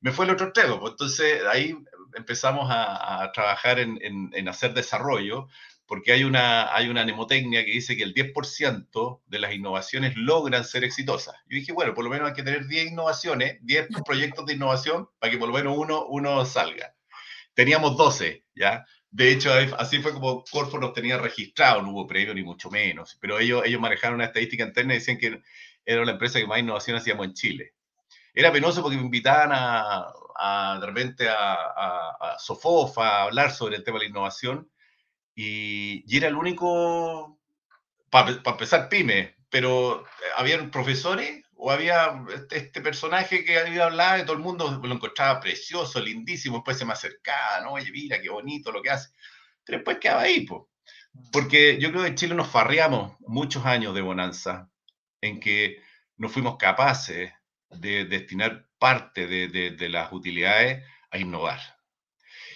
me 0.00 0.12
fue 0.12 0.26
el 0.26 0.32
otro 0.32 0.46
extremo. 0.46 0.78
Pues 0.78 0.92
entonces 0.92 1.42
ahí 1.50 1.76
empezamos 2.14 2.68
a, 2.70 3.30
trabajar 3.32 3.78
en, 3.78 3.98
en, 4.02 4.30
en, 4.34 4.48
hacer 4.48 4.74
desarrollo, 4.74 5.48
porque 5.90 6.12
hay 6.12 6.22
una, 6.22 6.72
hay 6.72 6.88
una 6.88 7.02
mnemotecnia 7.02 7.64
que 7.64 7.72
dice 7.72 7.96
que 7.96 8.04
el 8.04 8.14
10% 8.14 9.22
de 9.26 9.38
las 9.40 9.52
innovaciones 9.52 10.16
logran 10.16 10.64
ser 10.64 10.84
exitosas. 10.84 11.34
Yo 11.48 11.56
dije, 11.56 11.72
bueno, 11.72 11.94
por 11.94 12.04
lo 12.04 12.10
menos 12.10 12.28
hay 12.28 12.34
que 12.34 12.44
tener 12.44 12.68
10 12.68 12.92
innovaciones, 12.92 13.58
10 13.62 13.88
proyectos 14.06 14.46
de 14.46 14.52
innovación 14.52 15.08
para 15.18 15.32
que 15.32 15.38
por 15.38 15.48
lo 15.48 15.54
menos 15.54 15.76
uno, 15.76 16.06
uno 16.06 16.44
salga. 16.46 16.94
Teníamos 17.54 17.96
12, 17.96 18.44
¿ya? 18.54 18.86
De 19.10 19.32
hecho, 19.32 19.50
así 19.78 19.98
fue 19.98 20.12
como 20.12 20.44
Corfo 20.44 20.78
nos 20.78 20.92
tenía 20.92 21.18
registrado, 21.18 21.82
no 21.82 21.90
hubo 21.90 22.06
premio 22.06 22.34
ni 22.34 22.44
mucho 22.44 22.70
menos, 22.70 23.18
pero 23.20 23.40
ellos, 23.40 23.64
ellos 23.66 23.80
manejaron 23.80 24.14
una 24.14 24.26
estadística 24.26 24.62
interna 24.62 24.94
y 24.94 24.98
decían 24.98 25.18
que 25.18 25.42
era 25.84 26.04
la 26.04 26.12
empresa 26.12 26.38
que 26.38 26.46
más 26.46 26.60
innovación 26.60 26.98
hacíamos 26.98 27.26
en 27.26 27.34
Chile. 27.34 27.74
Era 28.32 28.52
penoso 28.52 28.80
porque 28.80 28.96
me 28.96 29.02
invitaban 29.02 29.50
a, 29.52 30.06
a 30.36 30.78
de 30.80 30.86
repente 30.86 31.28
a, 31.28 31.52
a, 31.52 32.16
a 32.20 32.38
Sofofa 32.38 33.08
a 33.08 33.22
hablar 33.24 33.50
sobre 33.50 33.74
el 33.74 33.82
tema 33.82 33.98
de 33.98 34.04
la 34.04 34.10
innovación 34.10 34.70
y, 35.42 36.16
era 36.16 36.28
el 36.28 36.36
único, 36.36 37.38
para 38.10 38.30
empezar, 38.44 38.90
pyme, 38.90 39.36
pero 39.48 40.04
había 40.36 40.70
profesores 40.70 41.44
o 41.54 41.70
había 41.70 42.22
este, 42.34 42.58
este, 42.58 42.80
personaje 42.82 43.44
que 43.44 43.58
había 43.58 43.86
hablado 43.86 44.18
y 44.18 44.26
todo 44.26 44.34
el 44.34 44.42
mundo 44.42 44.80
lo 44.82 44.94
encontraba 44.94 45.40
precioso, 45.40 46.00
lindísimo, 46.00 46.56
después 46.56 46.76
se 46.76 46.84
me 46.84 46.92
acercaba, 46.92 47.62
¿no? 47.62 47.72
Oye, 47.72 47.90
mira, 47.90 48.20
qué 48.20 48.28
bonito 48.28 48.70
lo 48.70 48.82
que 48.82 48.90
hace. 48.90 49.08
Pero 49.64 49.78
después 49.78 49.98
quedaba 49.98 50.22
ahí, 50.22 50.42
pues. 50.42 50.62
Porque 51.32 51.78
yo 51.80 51.90
creo 51.90 52.02
que 52.02 52.08
en 52.08 52.14
Chile 52.16 52.34
nos 52.34 52.48
farreamos 52.48 53.16
muchos 53.20 53.64
años 53.64 53.94
de 53.94 54.02
bonanza 54.02 54.70
en 55.22 55.40
que 55.40 55.82
no 56.16 56.28
fuimos 56.28 56.56
capaces 56.56 57.32
de 57.70 58.04
destinar 58.04 58.66
parte 58.78 59.26
de, 59.26 59.48
de, 59.48 59.70
de 59.70 59.88
las 59.88 60.12
utilidades 60.12 60.84
a 61.10 61.18
innovar. 61.18 61.60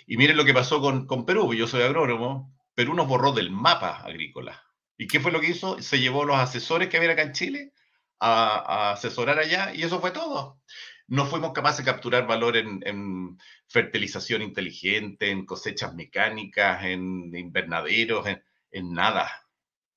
Y 0.06 0.16
miren 0.16 0.36
lo 0.36 0.44
que 0.44 0.54
pasó 0.54 0.80
con, 0.80 1.06
con 1.06 1.24
Perú, 1.24 1.54
yo 1.54 1.66
soy 1.66 1.82
agrónomo, 1.82 2.53
Perú 2.74 2.94
nos 2.94 3.08
borró 3.08 3.32
del 3.32 3.50
mapa 3.50 3.98
agrícola. 3.98 4.62
¿Y 4.96 5.06
qué 5.06 5.20
fue 5.20 5.32
lo 5.32 5.40
que 5.40 5.50
hizo? 5.50 5.80
Se 5.80 6.00
llevó 6.00 6.24
los 6.24 6.36
asesores 6.36 6.88
que 6.88 6.96
había 6.96 7.12
acá 7.12 7.22
en 7.22 7.32
Chile 7.32 7.72
a, 8.20 8.92
asesorar 8.92 9.38
allá 9.38 9.72
y 9.74 9.82
eso 9.82 10.00
fue 10.00 10.10
todo. 10.10 10.60
No 11.06 11.26
fuimos 11.26 11.52
capaces 11.52 11.84
de 11.84 11.90
capturar 11.90 12.26
valor 12.26 12.56
en, 12.56 13.38
fertilización 13.68 14.42
inteligente, 14.42 15.30
en 15.30 15.44
cosechas 15.44 15.94
mecánicas, 15.94 16.84
en 16.84 17.34
invernaderos, 17.34 18.26
en, 18.26 18.92
nada. 18.92 19.30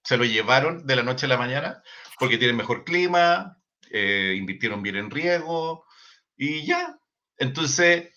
Se 0.04 0.18
lo 0.18 0.26
llevaron 0.26 0.86
de 0.86 0.96
la 0.96 1.04
noche 1.04 1.26
a 1.26 1.30
la 1.30 1.38
mañana 1.38 1.84
porque 2.20 2.38
tienen 2.38 2.58
mejor 2.58 2.84
clima, 2.84 3.58
eh, 3.92 4.36
invirtieron 4.38 4.82
bien 4.82 4.98
en 4.98 5.12
riego 5.12 5.86
y 6.36 6.66
ya. 6.66 6.98
Entonces, 7.38 8.12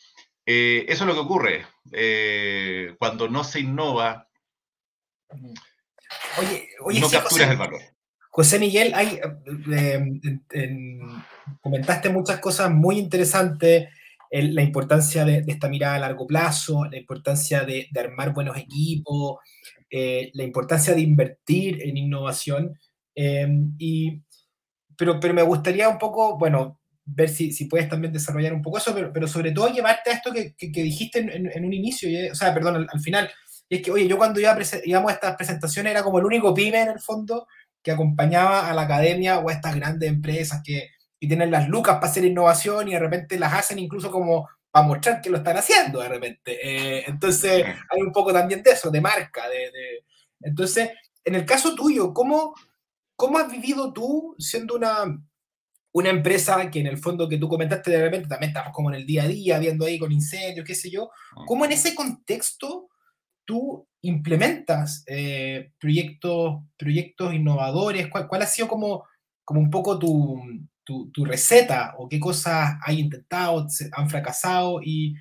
eh, 0.47 0.87
eso 0.89 1.05
es 1.05 1.09
lo 1.09 1.15
que 1.15 1.21
ocurre. 1.21 1.67
Eh, 1.93 2.97
cuando 2.99 3.29
no 3.29 3.45
se 3.45 3.61
innova, 3.61 4.30
Oye, 6.39 7.01
no 7.01 7.11
capturas 7.11 7.51
el 7.51 7.57
valor. 7.57 7.81
José 8.31 8.59
Miguel, 8.59 8.93
hay, 8.95 9.19
eh, 9.73 10.99
comentaste 11.61 12.11
muchas 12.11 12.39
cosas 12.39 12.71
muy 12.71 12.99
interesantes, 12.99 13.89
la 14.31 14.63
importancia 14.63 15.25
de, 15.25 15.45
esta 15.49 15.69
mirada 15.69 15.97
a 15.97 15.99
largo 15.99 16.27
plazo, 16.27 16.85
la 16.85 16.97
importancia 16.97 17.65
de, 17.65 17.89
armar 17.99 18.33
buenos 18.33 18.57
equipos, 18.57 19.39
eh, 19.91 20.31
la 20.35 20.45
importancia 20.45 20.95
de 20.95 21.01
invertir 21.01 21.83
en 21.83 21.97
innovación. 21.97 22.79
Em, 23.15 23.75
y, 23.79 24.23
pero, 24.97 25.19
pero 25.19 25.35
me 25.35 25.43
gustaría 25.43 25.89
un 25.89 25.99
poco, 25.99 26.39
bueno, 26.39 26.81
ver 27.05 27.29
si, 27.29 27.53
si 27.53 27.65
puedes 27.65 27.89
también 27.89 28.13
desarrollar 28.13 28.53
un 28.53 28.63
poco 28.63 28.79
eso, 28.79 28.95
pero, 28.95 29.13
pero 29.13 29.27
sobre 29.27 29.51
todo 29.51 29.69
llevarte 29.69 30.11
a 30.11 30.15
esto 30.15 30.33
que, 30.33 30.55
que, 30.55 30.83
dijiste 30.83 31.19
en, 31.19 31.65
un 31.65 31.73
inicio, 31.73 32.09
o 32.31 32.35
sea, 32.35 32.55
perdón, 32.55 32.87
al, 32.89 33.01
final. 33.01 33.29
Y 33.71 33.77
es 33.77 33.83
que, 33.83 33.93
oye, 33.93 34.09
yo 34.09 34.19
cuando 34.19 34.41
iba 34.41 34.59
íbamos 34.85 35.13
a 35.13 35.15
estas 35.15 35.37
presentaciones 35.37 35.93
era 35.93 36.03
como 36.03 36.19
el 36.19 36.25
único 36.25 36.53
pyme 36.53 36.83
en 36.83 36.89
el 36.89 37.01
fondo 37.01 37.47
que 37.83 37.93
acompañaba 37.93 38.69
a 38.69 38.75
la 38.75 38.83
academia 38.83 39.39
o 39.39 39.49
a 39.49 39.53
estas 39.53 39.77
grandes 39.77 40.09
empresas 40.11 40.61
que, 40.63 40.91
tienen 41.23 41.51
las 41.51 41.69
lucas 41.69 41.97
para 41.97 42.07
hacer 42.07 42.25
innovación 42.25 42.89
y 42.89 42.93
de 42.93 42.99
repente 42.99 43.39
las 43.39 43.53
hacen 43.53 43.79
incluso 43.79 44.11
como 44.11 44.49
para 44.71 44.87
mostrar 44.87 45.21
que 45.21 45.29
lo 45.29 45.37
están 45.37 45.59
haciendo 45.59 46.01
de 46.01 46.09
repente. 46.09 46.59
Eh, 46.63 47.05
entonces 47.07 47.63
hay 47.63 48.01
un 48.01 48.11
poco 48.11 48.33
también 48.33 48.63
de 48.63 48.71
eso, 48.71 48.91
de 48.91 49.03
marca. 49.03 49.47
De, 49.51 50.03
Entonces, 50.41 50.89
en 51.23 51.35
el 51.35 51.45
caso 51.45 51.75
tuyo, 51.75 52.15
¿cómo, 52.15 52.55
¿cómo 53.17 53.39
has 53.39 53.53
vivido 53.53 53.93
tú 53.93 54.35
siendo 54.39 54.77
una, 54.77 55.05
una 55.93 56.09
empresa 56.09 56.71
que 56.71 56.81
en 56.81 56.87
el 56.87 56.97
fondo 56.97 57.29
que 57.29 57.37
tú 57.37 57.51
comentaste 57.51 57.91
de 57.91 58.01
repente 58.01 58.27
también 58.27 58.53
estamos 58.53 58.73
como 58.73 58.89
en 58.89 58.97
el 58.97 59.07
día 59.07 59.25
a 59.25 59.29
día, 59.29 59.59
viendo 59.59 59.85
ahí 59.85 59.99
con 59.99 60.11
incendios, 60.11 60.67
qué 60.67 60.75
sé 60.75 60.91
yo, 60.91 61.11
¿cómo 61.47 61.67
en 61.67 61.73
ese 61.73 61.95
contexto 61.95 62.89
tú 63.51 63.89
implementas 64.03 65.03
eh, 65.09 65.73
proyectos, 65.81 66.63
proyectos 66.79 67.35
innovadores? 67.35 68.07
¿Cuál, 68.07 68.29
¿Cuál, 68.29 68.43
ha 68.43 68.47
sido 68.47 68.69
como, 68.69 69.05
como 69.45 69.61
un 69.61 69.71
poco 69.71 69.99
tu, 69.99 70.41
tu, 70.85 71.11
tu 71.11 71.25
receta 71.25 71.95
o 71.99 72.09
qué 72.09 72.21
cosas 72.21 72.77
has 72.81 72.95
intentado, 72.95 73.67
han 73.93 74.09
fracasado 74.09 74.81
y, 74.85 75.17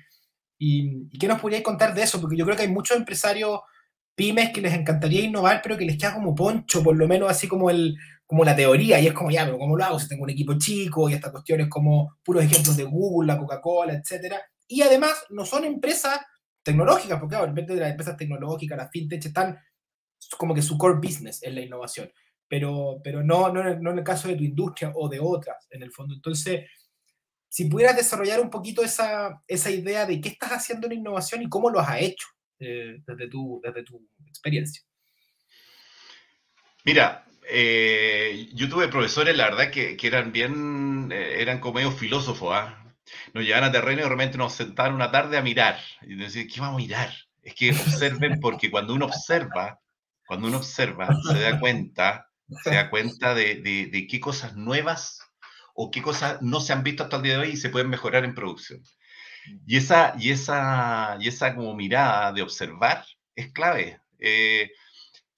y, 0.58 1.08
qué 1.18 1.26
nos 1.26 1.40
podrías 1.40 1.62
contar 1.62 1.92
de 1.92 2.04
eso? 2.04 2.20
Porque 2.20 2.36
yo 2.36 2.44
creo 2.44 2.56
que 2.56 2.62
hay 2.62 2.68
muchos 2.68 2.96
empresarios 2.96 3.58
pymes 4.14 4.52
que 4.52 4.60
les 4.60 4.74
encantaría 4.74 5.22
innovar, 5.22 5.60
pero 5.60 5.76
que 5.76 5.84
les 5.84 5.98
queda 5.98 6.14
como 6.14 6.34
poncho, 6.34 6.84
por 6.84 6.96
lo 6.96 7.08
menos 7.08 7.28
así 7.28 7.48
como, 7.48 7.68
el, 7.68 7.96
como 8.26 8.44
la 8.44 8.54
teoría, 8.54 9.00
y 9.00 9.08
es 9.08 9.12
como, 9.12 9.32
ya, 9.32 9.44
pero 9.44 9.58
¿cómo 9.58 9.76
lo 9.76 9.84
hago 9.84 9.98
si 9.98 10.06
tengo 10.06 10.22
un 10.22 10.30
equipo 10.30 10.56
chico 10.56 11.08
y 11.10 11.14
estas 11.14 11.32
cuestiones 11.32 11.68
como 11.68 12.16
puros 12.22 12.44
ejemplos 12.44 12.76
de 12.76 12.84
Google, 12.84 13.26
la 13.26 13.38
Coca-Cola, 13.38 13.94
etcétera? 13.94 14.40
Y 14.68 14.82
además 14.82 15.14
no 15.30 15.44
son 15.44 15.64
empresas 15.64 16.20
tecnológicas, 16.62 17.18
porque 17.18 17.36
claro, 17.36 17.52
de 17.52 17.74
las 17.76 17.90
empresas 17.90 18.16
tecnológicas, 18.16 18.78
las 18.78 18.90
fintech 18.90 19.24
están 19.24 19.58
como 20.36 20.54
que 20.54 20.62
su 20.62 20.76
core 20.76 20.98
business 20.98 21.42
es 21.42 21.54
la 21.54 21.60
innovación, 21.60 22.10
pero, 22.46 23.00
pero 23.02 23.22
no, 23.22 23.52
no, 23.52 23.68
en 23.68 23.98
el 23.98 24.04
caso 24.04 24.28
de 24.28 24.36
tu 24.36 24.44
industria 24.44 24.92
o 24.94 25.08
de 25.08 25.20
otras, 25.20 25.66
en 25.70 25.82
el 25.82 25.92
fondo. 25.92 26.14
Entonces, 26.14 26.66
si 27.48 27.64
pudieras 27.66 27.96
desarrollar 27.96 28.40
un 28.40 28.50
poquito 28.50 28.82
esa, 28.82 29.42
esa 29.46 29.70
idea 29.70 30.06
de 30.06 30.20
qué 30.20 30.30
estás 30.30 30.50
haciendo 30.50 30.86
en 30.86 30.94
innovación 30.94 31.42
y 31.42 31.48
cómo 31.48 31.70
lo 31.70 31.80
has 31.80 32.00
hecho 32.00 32.28
eh, 32.58 32.98
desde, 33.06 33.28
tu, 33.28 33.60
desde 33.62 33.82
tu 33.82 34.06
experiencia. 34.26 34.82
Mira, 36.84 37.24
eh, 37.48 38.48
yo 38.54 38.68
tuve 38.68 38.88
profesores, 38.88 39.36
la 39.36 39.50
verdad, 39.50 39.70
que, 39.70 39.96
que 39.96 40.06
eran 40.06 40.32
bien, 40.32 41.10
eh, 41.12 41.40
eran 41.40 41.58
como 41.58 41.74
medio 41.74 41.90
filósofos, 41.90 42.50
¿ah? 42.52 42.79
Nos 43.34 43.44
llevan 43.44 43.64
a 43.64 43.72
terreno 43.72 44.02
y 44.02 44.04
realmente 44.04 44.38
nos 44.38 44.54
sentaron 44.54 44.94
una 44.94 45.10
tarde 45.10 45.36
a 45.36 45.42
mirar. 45.42 45.78
Y 46.02 46.16
decir, 46.16 46.48
¿qué 46.48 46.60
vamos 46.60 46.76
a 46.76 46.82
mirar? 46.82 47.14
Es 47.42 47.54
que 47.54 47.70
observen, 47.70 48.40
porque 48.40 48.70
cuando 48.70 48.94
uno 48.94 49.06
observa, 49.06 49.80
cuando 50.26 50.48
uno 50.48 50.58
observa, 50.58 51.08
se 51.28 51.40
da 51.40 51.58
cuenta, 51.58 52.28
se 52.62 52.70
da 52.70 52.90
cuenta 52.90 53.34
de, 53.34 53.56
de, 53.56 54.06
qué 54.06 54.20
cosas 54.20 54.54
nuevas 54.54 55.20
o 55.74 55.90
qué 55.90 56.02
cosas 56.02 56.40
no 56.42 56.60
se 56.60 56.72
han 56.72 56.82
visto 56.82 57.02
hasta 57.02 57.16
el 57.16 57.22
día 57.22 57.32
de 57.34 57.46
hoy 57.46 57.50
y 57.50 57.56
se 57.56 57.70
pueden 57.70 57.88
mejorar 57.88 58.24
en 58.24 58.34
producción. 58.34 58.82
Y 59.66 59.76
esa, 59.76 60.14
y 60.18 60.30
esa, 60.30 61.16
y 61.18 61.28
esa 61.28 61.54
como 61.54 61.74
mirada 61.74 62.32
de 62.32 62.42
observar 62.42 63.04
es 63.34 63.52
clave. 63.52 64.00
Eh, 64.18 64.70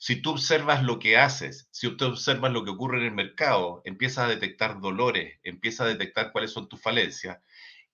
si 0.02 0.16
tú 0.16 0.30
observas 0.30 0.82
lo 0.82 0.98
que 0.98 1.16
haces, 1.16 1.68
si 1.70 1.88
tú 1.96 2.06
observas 2.06 2.50
lo 2.50 2.64
que 2.64 2.72
ocurre 2.72 2.98
en 2.98 3.04
el 3.04 3.12
mercado, 3.12 3.82
empiezas 3.84 4.24
a 4.24 4.28
detectar 4.28 4.80
dolores, 4.80 5.38
empiezas 5.44 5.86
a 5.86 5.90
detectar 5.90 6.32
cuáles 6.32 6.50
son 6.50 6.68
tus 6.68 6.82
falencias 6.82 7.38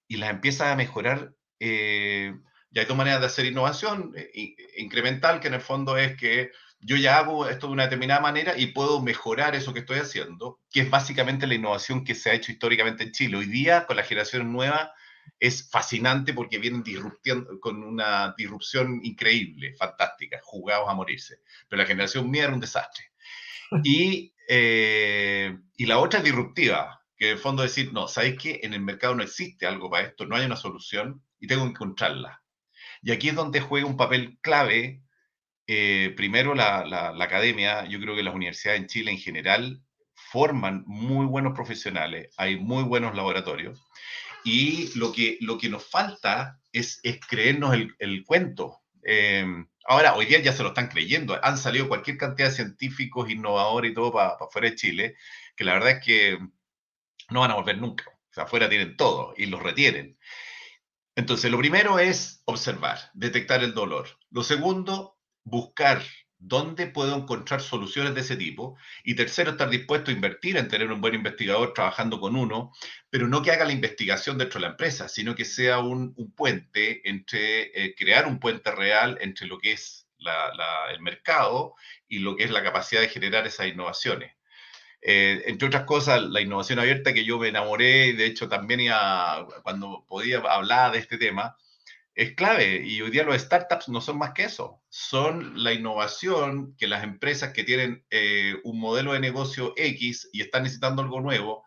y 0.06 0.16
las 0.16 0.30
empiezas 0.30 0.68
a 0.68 0.76
mejorar. 0.76 1.34
Eh, 1.60 2.34
ya 2.70 2.80
hay 2.80 2.88
dos 2.88 2.96
maneras 2.96 3.20
de 3.20 3.26
hacer 3.26 3.44
innovación 3.44 4.14
eh, 4.16 4.54
incremental, 4.78 5.38
que 5.38 5.48
en 5.48 5.54
el 5.54 5.60
fondo 5.60 5.98
es 5.98 6.16
que 6.16 6.50
yo 6.80 6.96
ya 6.96 7.18
hago 7.18 7.46
esto 7.46 7.66
de 7.66 7.74
una 7.74 7.82
determinada 7.82 8.20
manera 8.20 8.56
y 8.56 8.68
puedo 8.68 9.02
mejorar 9.02 9.54
eso 9.54 9.74
que 9.74 9.80
estoy 9.80 9.98
haciendo, 9.98 10.60
que 10.70 10.80
es 10.80 10.88
básicamente 10.88 11.46
la 11.46 11.56
innovación 11.56 12.04
que 12.04 12.14
se 12.14 12.30
ha 12.30 12.34
hecho 12.34 12.52
históricamente 12.52 13.04
en 13.04 13.12
Chile. 13.12 13.36
Hoy 13.36 13.48
día, 13.48 13.84
con 13.84 13.96
la 13.96 14.02
generación 14.02 14.50
nueva, 14.50 14.94
es 15.38 15.68
fascinante 15.70 16.32
porque 16.32 16.58
vienen 16.58 16.84
con 17.60 17.82
una 17.82 18.34
disrupción 18.36 19.00
increíble, 19.02 19.74
fantástica, 19.76 20.40
jugados 20.42 20.88
a 20.88 20.94
morirse. 20.94 21.40
Pero 21.68 21.82
la 21.82 21.88
generación 21.88 22.30
mía 22.30 22.44
era 22.44 22.54
un 22.54 22.60
desastre. 22.60 23.04
Y, 23.84 24.34
eh, 24.48 25.56
y 25.76 25.86
la 25.86 25.98
otra 25.98 26.20
disruptiva, 26.20 27.02
que 27.16 27.26
en 27.26 27.32
el 27.32 27.38
fondo 27.38 27.62
decir, 27.62 27.92
no, 27.92 28.08
¿sabéis 28.08 28.38
que 28.38 28.60
en 28.62 28.74
el 28.74 28.80
mercado 28.80 29.14
no 29.14 29.22
existe 29.22 29.66
algo 29.66 29.90
para 29.90 30.06
esto? 30.06 30.26
No 30.26 30.36
hay 30.36 30.46
una 30.46 30.56
solución 30.56 31.22
y 31.38 31.46
tengo 31.46 31.64
que 31.64 31.70
encontrarla. 31.70 32.42
Y 33.02 33.12
aquí 33.12 33.28
es 33.28 33.34
donde 33.34 33.60
juega 33.60 33.86
un 33.86 33.96
papel 33.96 34.38
clave, 34.40 35.02
eh, 35.66 36.14
primero 36.16 36.54
la, 36.54 36.84
la, 36.84 37.24
academia, 37.24 37.84
yo 37.86 38.00
creo 38.00 38.16
que 38.16 38.22
las 38.22 38.34
universidades 38.34 38.80
en 38.80 38.86
Chile 38.86 39.10
en 39.10 39.18
general 39.18 39.82
forman 40.14 40.82
muy 40.86 41.26
buenos 41.26 41.54
profesionales, 41.54 42.34
hay 42.36 42.56
muy 42.56 42.82
buenos 42.84 43.14
laboratorios, 43.14 43.80
y 44.44 44.96
lo 44.98 45.12
que, 45.12 45.38
lo 45.40 45.58
que 45.58 45.68
nos 45.68 45.88
falta 45.88 46.60
es, 46.72 47.00
creernos 47.28 47.74
el, 47.74 47.94
el 47.98 48.24
cuento. 48.24 48.80
Em, 49.02 49.66
ahora, 49.86 50.14
hoy 50.14 50.26
día 50.26 50.40
ya 50.40 50.52
se 50.52 50.62
lo 50.62 50.70
están 50.70 50.88
creyendo, 50.88 51.38
han 51.42 51.58
salido 51.58 51.88
cualquier 51.88 52.18
cantidad 52.18 52.48
de 52.48 52.54
científicos, 52.54 53.30
innovadores 53.30 53.92
y 53.92 53.94
todo 53.94 54.12
para 54.12 54.36
fuera 54.50 54.70
de 54.70 54.76
Chile, 54.76 55.16
que 55.56 55.64
la 55.64 55.74
verdad 55.74 55.90
es 55.90 56.04
que 56.04 56.38
no 57.30 57.40
van 57.40 57.50
a 57.50 57.56
volver 57.56 57.78
nunca. 57.78 58.04
Afuera 58.36 58.68
tienen 58.68 58.96
todo 58.96 59.34
y 59.36 59.46
los 59.46 59.62
retienen. 59.62 60.16
Entonces, 61.16 61.50
lo 61.50 61.58
primero 61.58 61.98
es 61.98 62.42
observar, 62.44 63.10
detectar 63.14 63.64
el 63.64 63.74
dolor. 63.74 64.08
Lo 64.30 64.44
segundo, 64.44 65.18
buscar 65.42 66.02
dónde 66.38 66.86
puedo 66.86 67.16
encontrar 67.16 67.60
soluciones 67.60 68.14
de 68.14 68.20
ese 68.20 68.36
tipo. 68.36 68.76
Y 69.04 69.14
tercero, 69.14 69.52
estar 69.52 69.70
dispuesto 69.70 70.10
a 70.10 70.14
invertir 70.14 70.56
en 70.56 70.68
tener 70.68 70.90
un 70.90 71.00
buen 71.00 71.14
investigador 71.14 71.72
trabajando 71.74 72.20
con 72.20 72.36
uno, 72.36 72.72
pero 73.10 73.28
no 73.28 73.42
que 73.42 73.50
haga 73.50 73.64
la 73.64 73.72
investigación 73.72 74.38
dentro 74.38 74.58
de 74.60 74.66
la 74.66 74.72
empresa, 74.72 75.08
sino 75.08 75.34
que 75.34 75.44
sea 75.44 75.80
un, 75.80 76.14
puente 76.36 77.08
entre 77.08 77.62
eh, 77.74 77.94
crear 77.96 78.26
un 78.26 78.38
puente 78.38 78.70
real 78.70 79.18
entre 79.20 79.46
lo 79.46 79.58
que 79.58 79.72
es 79.72 80.08
el 80.90 81.00
mercado 81.00 81.74
y 82.08 82.18
lo 82.18 82.36
que 82.36 82.44
es 82.44 82.50
la 82.50 82.62
capacidad 82.62 83.00
de 83.00 83.08
generar 83.08 83.46
esas 83.46 83.68
innovaciones. 83.68 84.34
Eh, 85.00 85.42
entre 85.46 85.68
otras 85.68 85.84
cosas, 85.84 86.22
la 86.22 86.40
innovación 86.40 86.80
abierta 86.80 87.14
que 87.14 87.24
yo 87.24 87.38
me 87.38 87.48
enamoré 87.48 88.14
de 88.14 88.26
hecho 88.26 88.48
también 88.48 88.80
cuando 89.62 90.04
podía 90.08 90.38
hablar 90.38 90.92
de 90.92 90.98
este 90.98 91.18
tema, 91.18 91.56
es 92.18 92.34
clave. 92.34 92.82
Y 92.84 93.00
hoy 93.00 93.12
día 93.12 93.22
los 93.22 93.40
startups 93.40 93.88
no 93.88 94.00
son 94.00 94.18
más 94.18 94.32
que 94.32 94.42
eso. 94.42 94.82
Son 94.88 95.62
la 95.62 95.72
innovación 95.72 96.74
que 96.76 96.88
las 96.88 97.04
empresas 97.04 97.52
que 97.52 97.62
tienen 97.62 98.04
eh, 98.10 98.56
un 98.64 98.80
modelo 98.80 99.12
de 99.12 99.20
negocio 99.20 99.72
X 99.76 100.28
y 100.32 100.42
están 100.42 100.64
necesitando 100.64 101.00
algo 101.00 101.20
nuevo, 101.20 101.64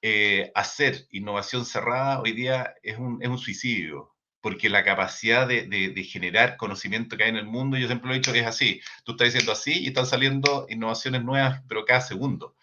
eh, 0.00 0.50
hacer 0.54 1.06
innovación 1.10 1.66
cerrada 1.66 2.20
hoy 2.22 2.32
día 2.32 2.74
es 2.82 2.96
un, 2.96 3.22
es 3.22 3.28
un 3.28 3.38
suicidio 3.38 4.14
porque 4.40 4.70
la 4.70 4.82
capacidad 4.82 5.46
de, 5.46 5.68
de, 5.68 6.04
generar 6.04 6.56
conocimiento 6.56 7.16
que 7.16 7.24
hay 7.24 7.30
en 7.30 7.36
el 7.36 7.46
mundo, 7.46 7.76
yo 7.76 7.86
siempre 7.86 8.08
lo 8.08 8.14
he 8.14 8.18
dicho 8.18 8.32
que 8.32 8.40
es 8.40 8.46
así. 8.46 8.80
Tú 9.04 9.12
estás 9.12 9.26
diciendo 9.26 9.52
así 9.52 9.84
y 9.84 9.88
están 9.88 10.06
saliendo 10.06 10.66
innovaciones 10.68 11.22
nuevas, 11.22 11.62
pero 11.68 11.84
cada 11.84 12.00
segundo. 12.00 12.56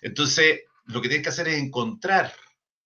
Entonces, 0.00 0.62
lo 0.86 1.02
que 1.02 1.08
tienes 1.08 1.24
que 1.24 1.28
hacer 1.30 1.48
es 1.48 1.58
encontrar 1.58 2.32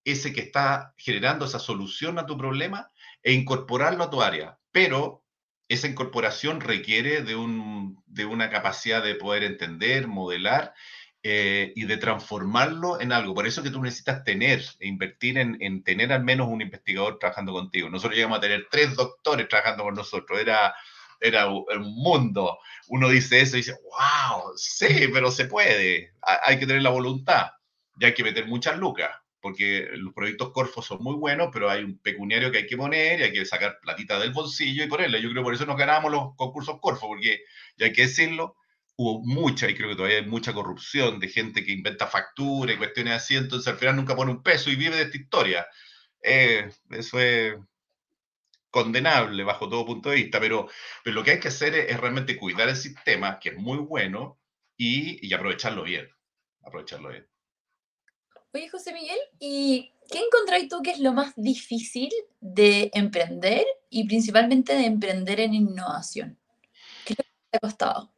ese 0.02 0.32
que 0.32 0.40
está 0.40 0.94
generando 0.96 1.44
esa 1.44 1.60
solución 1.60 2.18
a 2.18 2.26
tu 2.26 2.36
problema 2.36 2.90
e 3.24 3.32
incorporarlo 3.32 4.04
a 4.04 4.10
tu 4.10 4.22
área. 4.22 4.58
Pero 4.70 5.24
esa 5.68 5.88
incorporación 5.88 6.60
requiere 6.60 7.22
de, 7.22 7.34
un, 7.34 8.00
de 8.06 8.26
una 8.26 8.50
capacidad 8.50 9.02
de 9.02 9.14
poder 9.16 9.42
entender, 9.42 10.06
modelar 10.06 10.74
eh, 11.22 11.72
y 11.74 11.86
de 11.86 11.96
transformarlo 11.96 13.00
en 13.00 13.12
algo. 13.12 13.34
Por 13.34 13.46
eso 13.46 13.62
que 13.62 13.70
tú 13.70 13.82
necesitas 13.82 14.24
tener 14.24 14.62
e 14.78 14.86
invertir 14.86 15.38
en, 15.38 15.56
en, 15.60 15.82
tener 15.82 16.12
al 16.12 16.22
menos 16.22 16.48
un 16.48 16.60
investigador 16.60 17.18
trabajando 17.18 17.52
contigo. 17.52 17.88
Nosotros 17.88 18.14
llegamos 18.14 18.38
a 18.38 18.42
tener 18.42 18.68
tres 18.70 18.94
doctores 18.94 19.48
trabajando 19.48 19.84
con 19.84 19.94
nosotros. 19.94 20.38
Era, 20.38 20.74
era 21.18 21.48
un 21.48 21.94
mundo. 21.96 22.58
Uno 22.88 23.08
dice 23.08 23.40
eso 23.40 23.56
y 23.56 23.60
dice, 23.60 23.72
wow, 23.84 24.52
sí, 24.56 25.08
pero 25.12 25.30
se 25.30 25.46
puede. 25.46 26.12
Hay 26.20 26.58
que 26.58 26.66
tener 26.66 26.82
la 26.82 26.90
voluntad. 26.90 27.52
Y 27.98 28.04
hay 28.04 28.12
que 28.12 28.24
meter 28.24 28.46
muchas 28.46 28.76
lucas 28.76 29.10
porque 29.44 29.90
los 29.92 30.14
proyectos 30.14 30.52
Corfo 30.52 30.80
son 30.80 31.02
muy 31.02 31.16
buenos, 31.16 31.50
pero 31.52 31.68
hay 31.68 31.84
un 31.84 31.98
pecuniario 31.98 32.50
que 32.50 32.56
hay 32.56 32.66
que 32.66 32.78
poner 32.78 33.20
y 33.20 33.24
hay 33.24 33.32
que 33.34 33.44
sacar 33.44 33.78
platita 33.78 34.18
del 34.18 34.32
bolsillo 34.32 34.82
y 34.82 34.86
ponerle. 34.86 35.20
Yo 35.20 35.28
creo 35.28 35.42
que 35.42 35.44
por 35.44 35.52
eso 35.52 35.66
nos 35.66 35.76
ganamos 35.76 36.10
los 36.10 36.34
concursos 36.34 36.80
Corfo, 36.80 37.08
porque, 37.08 37.44
ya 37.76 37.84
hay 37.84 37.92
que 37.92 38.06
decirlo, 38.06 38.56
hubo 38.96 39.20
mucha, 39.22 39.68
y 39.68 39.74
creo 39.74 39.90
que 39.90 39.96
todavía 39.96 40.16
hay 40.16 40.26
mucha 40.26 40.54
corrupción 40.54 41.20
de 41.20 41.28
gente 41.28 41.62
que 41.62 41.72
inventa 41.72 42.06
facturas 42.06 42.74
y 42.74 42.78
cuestiones 42.78 43.12
así, 43.12 43.36
entonces 43.36 43.70
al 43.70 43.78
final 43.78 43.96
nunca 43.96 44.16
pone 44.16 44.30
un 44.30 44.42
peso 44.42 44.70
y 44.70 44.76
vive 44.76 44.96
de 44.96 45.02
esta 45.02 45.18
historia. 45.18 45.66
Eh, 46.22 46.70
eso 46.88 47.20
es 47.20 47.54
condenable 48.70 49.44
bajo 49.44 49.68
todo 49.68 49.84
punto 49.84 50.08
de 50.08 50.16
vista, 50.16 50.40
pero, 50.40 50.68
pero 51.04 51.16
lo 51.16 51.22
que 51.22 51.32
hay 51.32 51.40
que 51.40 51.48
hacer 51.48 51.74
es, 51.74 52.00
realmente 52.00 52.38
cuidar 52.38 52.70
el 52.70 52.76
sistema, 52.76 53.38
que 53.38 53.50
es 53.50 53.58
muy 53.58 53.76
bueno, 53.76 54.40
y 54.78 55.34
aprovecharlo 55.34 55.82
bien. 55.84 56.08
Aprovecharlo 56.62 57.10
bien. 57.10 57.33
Oye, 58.54 58.68
José 58.68 58.92
Miguel, 58.92 59.18
¿y 59.40 59.92
qué 60.08 60.20
encontráis 60.20 60.68
tú 60.68 60.80
que 60.80 60.92
es 60.92 61.00
lo 61.00 61.12
más 61.12 61.32
difícil 61.34 62.08
de 62.40 62.88
emprender 62.94 63.66
y 63.90 64.06
principalmente 64.06 64.74
de 64.76 64.86
emprender 64.86 65.40
en 65.40 65.54
innovación? 65.54 66.38
¿Qué 67.04 67.16
te 67.16 67.24
ha 67.52 67.58
costado? 67.58 68.12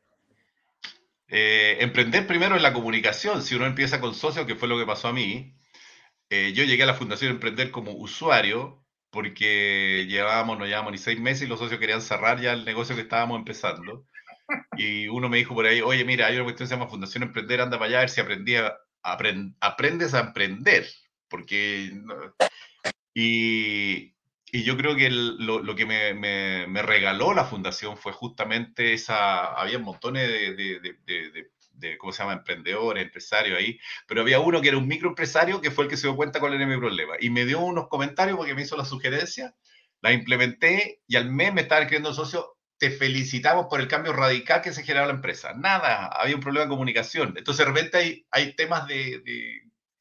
Eh, 1.29 1.79
emprender 1.81 2.27
primero 2.27 2.55
en 2.55 2.63
la 2.63 2.75
comunicación. 2.75 3.43
Si 3.43 3.55
uno 3.55 3.65
empieza 3.65 3.99
con 3.99 4.15
socios, 4.15 4.45
que 4.45 4.57
fue 4.57 4.69
lo 4.69 4.79
que 4.79 4.85
pasó 4.85 5.09
a 5.09 5.15
mí, 5.15 5.55
eh, 6.29 6.53
yo 6.55 6.65
llegué 6.65 6.83
a 6.83 6.87
la 6.87 6.95
Fundación 6.95 7.31
Emprender 7.31 7.71
como 7.71 7.93
usuario 7.93 8.85
porque 9.09 10.05
llevábamos, 10.07 10.59
no 10.59 10.67
llevábamos 10.67 10.93
ni 10.93 10.99
seis 10.99 11.19
meses 11.19 11.45
y 11.45 11.47
los 11.47 11.59
socios 11.59 11.81
querían 11.81 12.03
cerrar 12.03 12.43
ya 12.43 12.53
el 12.53 12.67
negocio 12.67 12.95
que 12.95 13.01
estábamos 13.01 13.39
empezando. 13.39 14.05
Y 14.77 15.09
uno 15.09 15.31
me 15.31 15.39
dijo 15.39 15.55
por 15.55 15.65
ahí, 15.65 15.81
oye, 15.81 16.05
mira, 16.05 16.27
hay 16.27 16.35
una 16.35 16.45
cuestión 16.45 16.67
que 16.67 16.69
se 16.69 16.79
llama 16.79 16.91
Fundación 16.91 17.23
Emprender, 17.23 17.63
anda 17.63 17.79
para 17.79 17.89
allá 17.89 17.97
a 17.97 18.01
ver 18.01 18.11
si 18.11 18.21
aprendía 18.21 18.77
aprendes 19.61 20.15
a 20.15 20.21
aprender, 20.21 20.87
porque... 21.29 21.93
Y, 23.15 24.15
y 24.53 24.63
yo 24.63 24.77
creo 24.77 24.95
que 24.95 25.11
lo, 25.11 25.63
lo, 25.63 25.75
que 25.75 25.87
me, 25.87 26.13
me, 26.15 26.83
regaló 26.83 27.35
la 27.35 27.45
fundación 27.45 27.97
fue 27.97 28.13
justamente 28.13 28.93
esa, 28.93 29.55
había 29.55 29.79
montones 29.79 30.29
de, 30.29 30.55
de, 30.55 30.81
de, 31.07 31.51
de, 31.73 31.99
¿cómo 31.99 32.13
se 32.13 32.23
llama?, 32.23 32.35
emprendedores, 32.35 33.03
empresarios 33.03 33.59
ahí, 33.59 33.79
pero 34.07 34.21
había 34.23 34.41
uno 34.41 34.61
que 34.61 34.69
era 34.69 34.79
un 34.79 34.89
microempresario 34.89 35.61
que 35.61 35.71
fue 35.71 35.85
el 35.85 35.91
que 35.91 35.97
se 35.97 36.07
dio 36.07 36.17
cuenta 36.17 36.41
cuál 36.41 36.55
era 36.55 36.67
mi 36.67 36.77
problema 36.77 37.15
y 37.21 37.31
me 37.31 37.45
dio 37.45 37.61
unos 37.61 37.89
comentarios 37.89 38.37
porque 38.37 38.55
me 38.55 38.63
hizo 38.63 38.77
la 38.77 38.85
sugerencia, 38.85 39.55
la 40.01 40.13
implementé 40.13 41.03
y 41.07 41.17
al 41.17 41.31
mes 41.31 41.53
me 41.53 41.63
estaba 41.63 41.81
escribiendo 41.81 42.13
socio, 42.15 42.56
te 42.79 42.91
felicitamos 42.91 43.67
por 43.67 43.81
el 43.81 43.89
cambio 43.89 44.13
radical 44.13 44.61
que 44.63 44.73
se 44.73 44.83
generó 44.83 45.05
en 45.05 45.09
la 45.09 45.15
empresa. 45.15 45.55
Nada, 45.55 46.07
había 46.09 46.35
un 46.35 46.43
problema 46.43 46.65
de 46.65 46.71
comunicación. 46.71 47.35
Entonces, 47.37 47.65
de 47.65 47.73
repente 47.73 47.97
hay, 47.97 48.27
hay 48.31 48.55
temas 48.55 48.87
de, 48.87 49.23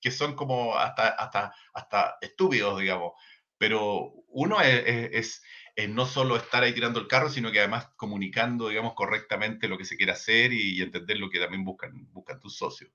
que 0.02 0.12
son 0.12 0.36
como 0.36 0.78
hasta, 0.78 1.10
hasta, 1.10 1.54
hasta 1.74 2.18
estúpidos, 2.22 2.80
digamos. 2.80 3.14
Pero 3.58 4.14
uno 4.28 4.62
es, 4.62 5.42
es, 5.76 5.90
no 5.90 6.06
solo 6.06 6.36
estar 6.36 6.64
ahí 6.64 6.74
tirando 6.74 7.00
el 7.00 7.08
carro, 7.08 7.30
sino 7.30 7.52
que 7.52 7.60
además 7.60 7.90
comunicando, 7.96 8.70
digamos, 8.70 8.94
correctamente 8.94 9.68
lo 9.68 9.78
que 9.78 9.86
se 9.86 9.98
quiere 9.98 10.12
hacer 10.12 10.52
y, 10.52 10.82
entender 10.82 11.18
lo 11.18 11.30
que 11.30 11.40
también 11.40 11.64
buscan, 11.64 12.12
buscan 12.12 12.40
tus 12.40 12.58
socios. 12.58 12.92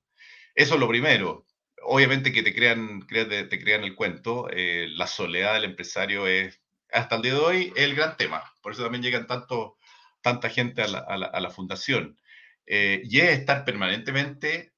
Eso 0.55 0.75
es 0.75 0.81
lo 0.81 0.89
primero. 0.89 1.47
Obviamente 1.83 2.33
que 2.33 2.43
te 2.43 2.55
crean, 2.55 3.07
te, 3.07 3.49
crean 3.59 3.85
el 3.85 3.95
cuento. 3.95 4.49
Eh, 4.51 4.87
la 4.91 5.07
soledad 5.07 5.55
del 5.55 5.65
empresario 5.65 6.27
es 6.27 6.61
hasta 6.93 7.17
el 7.17 7.23
día 7.23 7.35
de 7.35 7.41
hoy 7.41 7.73
es 7.77 7.85
el 7.85 7.95
gran 7.95 8.17
tema. 8.17 8.50
Por 8.61 8.73
eso 8.73 8.83
también 8.83 9.03
llegan 9.03 9.27
tanto, 9.27 9.79
tanta 10.21 10.51
gente 10.51 10.83
a 10.83 10.89
la, 10.89 11.51
fundación. 11.51 12.19
Eh, 12.67 13.03
y 13.05 13.21
es 13.21 13.39
estar 13.39 13.65
permanentemente, 13.65 14.73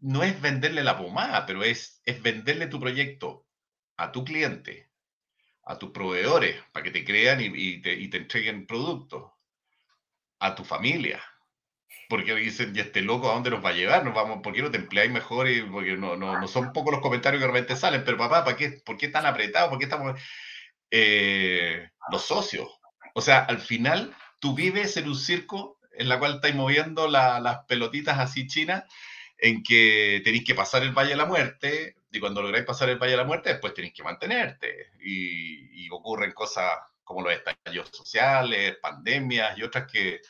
no 0.00 0.22
es 0.22 0.40
venderle 0.40 0.84
la 0.84 0.96
pomada, 0.96 1.46
pero 1.46 1.64
es, 1.64 2.00
es 2.04 2.22
venderle 2.22 2.66
tu 2.68 2.80
proyecto 2.80 3.46
a 3.96 4.12
tu 4.12 4.24
cliente, 4.24 4.88
a 5.64 5.78
tus 5.78 5.90
proveedores, 5.90 6.56
para 6.72 6.84
que 6.84 6.90
te 6.90 7.04
crean 7.04 7.40
y, 7.40 7.80
te, 7.82 8.16
entreguen 8.16 8.66
productos, 8.66 9.30
a 10.38 10.54
tu 10.54 10.64
familia. 10.64 11.22
Porque 12.08 12.34
dicen, 12.34 12.74
y 12.74 12.80
este 12.80 13.02
loco, 13.02 13.28
¿a 13.28 13.34
dónde 13.34 13.50
nos 13.50 13.62
va 13.62 13.70
a 13.70 13.74
llevar? 13.74 14.04
Nos 14.04 14.14
vamos, 14.14 14.40
¿Por 14.42 14.54
qué 14.54 14.62
no 14.62 14.70
te 14.70 14.78
empleáis 14.78 15.10
mejor? 15.10 15.48
Y 15.48 15.62
porque 15.62 15.96
no, 15.96 16.16
no, 16.16 16.40
no 16.40 16.48
son 16.48 16.72
pocos 16.72 16.92
los 16.92 17.02
comentarios 17.02 17.40
que 17.40 17.46
realmente 17.46 17.76
salen, 17.76 18.04
pero 18.04 18.16
papá, 18.16 18.44
¿para 18.44 18.56
qué, 18.56 18.70
¿por 18.84 18.96
qué 18.96 19.08
tan 19.08 19.26
apretado? 19.26 19.68
¿Por 19.68 19.78
qué 19.78 19.84
estamos...? 19.84 20.18
Eh, 20.90 21.90
los 22.10 22.22
socios. 22.22 22.68
O 23.14 23.20
sea, 23.20 23.40
al 23.40 23.58
final 23.58 24.14
tú 24.38 24.54
vives 24.54 24.96
en 24.96 25.08
un 25.08 25.16
circo 25.16 25.78
en 25.92 26.08
la 26.08 26.18
cual 26.18 26.36
estáis 26.36 26.54
moviendo 26.54 27.08
las 27.08 27.64
pelotitas 27.66 28.18
así 28.18 28.46
chinas, 28.46 28.84
en 29.36 29.62
que 29.62 30.20
tenéis 30.24 30.44
que 30.44 30.54
pasar 30.54 30.82
el 30.82 30.92
Valle 30.92 31.10
de 31.10 31.16
la 31.16 31.26
Muerte, 31.26 31.96
y 32.10 32.20
cuando 32.20 32.40
lográis 32.40 32.64
pasar 32.64 32.88
el 32.88 32.98
Valle 32.98 33.12
de 33.12 33.16
la 33.18 33.24
Muerte, 33.24 33.50
después 33.50 33.74
tenéis 33.74 33.94
que 33.94 34.02
mantenerte. 34.04 34.92
Y, 35.00 35.88
ocurren 35.90 36.32
cosas 36.32 36.78
como 37.02 37.22
los 37.22 37.32
estallidos 37.32 37.88
sociales, 37.90 38.76
pandemias 38.82 39.56
y 39.56 39.62
otras 39.62 39.90
que, 39.90 40.20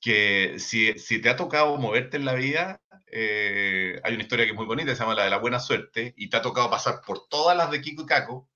que 0.00 0.56
si, 0.58 0.98
si 0.98 1.18
te 1.20 1.30
ha 1.30 1.36
tocado 1.36 1.78
moverte 1.78 2.18
en 2.18 2.26
la 2.26 2.34
vida, 2.34 2.82
eh, 3.06 3.98
hay 4.04 4.14
una 4.14 4.22
historia 4.22 4.44
que 4.44 4.50
es 4.50 4.56
muy 4.56 4.66
bonita, 4.66 4.94
se 4.94 5.00
llama 5.00 5.14
la 5.14 5.24
de 5.24 5.30
la 5.30 5.38
buena 5.38 5.58
suerte, 5.58 6.12
y 6.16 6.28
te 6.28 6.36
ha 6.36 6.42
tocado 6.42 6.68
pasar 6.70 7.00
por 7.06 7.26
todas 7.28 7.56
las 7.56 7.70
de 7.70 7.80
Kiko 7.80 8.02
y 8.02 8.06
Caco, 8.06 8.48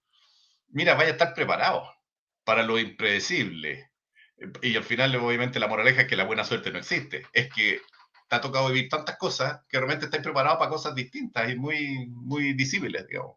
mira, 0.70 0.94
vaya 0.94 1.10
a 1.10 1.12
estar 1.12 1.34
preparado 1.34 1.88
para 2.44 2.62
lo 2.62 2.78
impredecible. 2.78 3.90
Y 4.62 4.76
al 4.76 4.84
final, 4.84 5.14
obviamente, 5.16 5.60
la 5.60 5.68
moraleja 5.68 6.02
es 6.02 6.08
que 6.08 6.16
la 6.16 6.24
buena 6.24 6.44
suerte 6.44 6.70
no 6.70 6.78
existe. 6.78 7.22
Es 7.32 7.52
que 7.52 7.80
te 8.28 8.36
ha 8.36 8.40
tocado 8.40 8.68
vivir 8.68 8.88
tantas 8.88 9.18
cosas 9.18 9.60
que 9.68 9.76
realmente 9.78 10.06
estás 10.06 10.22
preparado 10.22 10.58
para 10.58 10.70
cosas 10.70 10.94
distintas 10.94 11.50
y 11.50 11.56
muy, 11.56 12.06
muy 12.08 12.52
visibles, 12.54 13.06
digamos. 13.06 13.36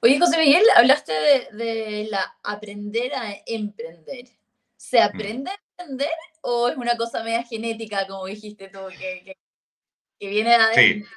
Oye, 0.00 0.18
José 0.18 0.38
Miguel, 0.38 0.64
hablaste 0.76 1.12
de, 1.52 2.06
la 2.10 2.36
aprender 2.42 3.14
a 3.14 3.34
emprender. 3.46 4.26
¿Se 4.76 5.00
mm. 5.00 5.02
aprende 5.02 5.50
a 5.50 5.58
emprender 5.82 6.12
o 6.42 6.68
es 6.68 6.76
una 6.76 6.96
cosa 6.96 7.22
media 7.24 7.42
genética, 7.42 8.06
como 8.06 8.26
dijiste 8.26 8.68
tú, 8.68 8.78
que, 8.98 9.36
que, 10.18 10.28
viene 10.28 10.50
de 10.50 10.56
adentro? 10.56 11.08
Sí. 11.08 11.14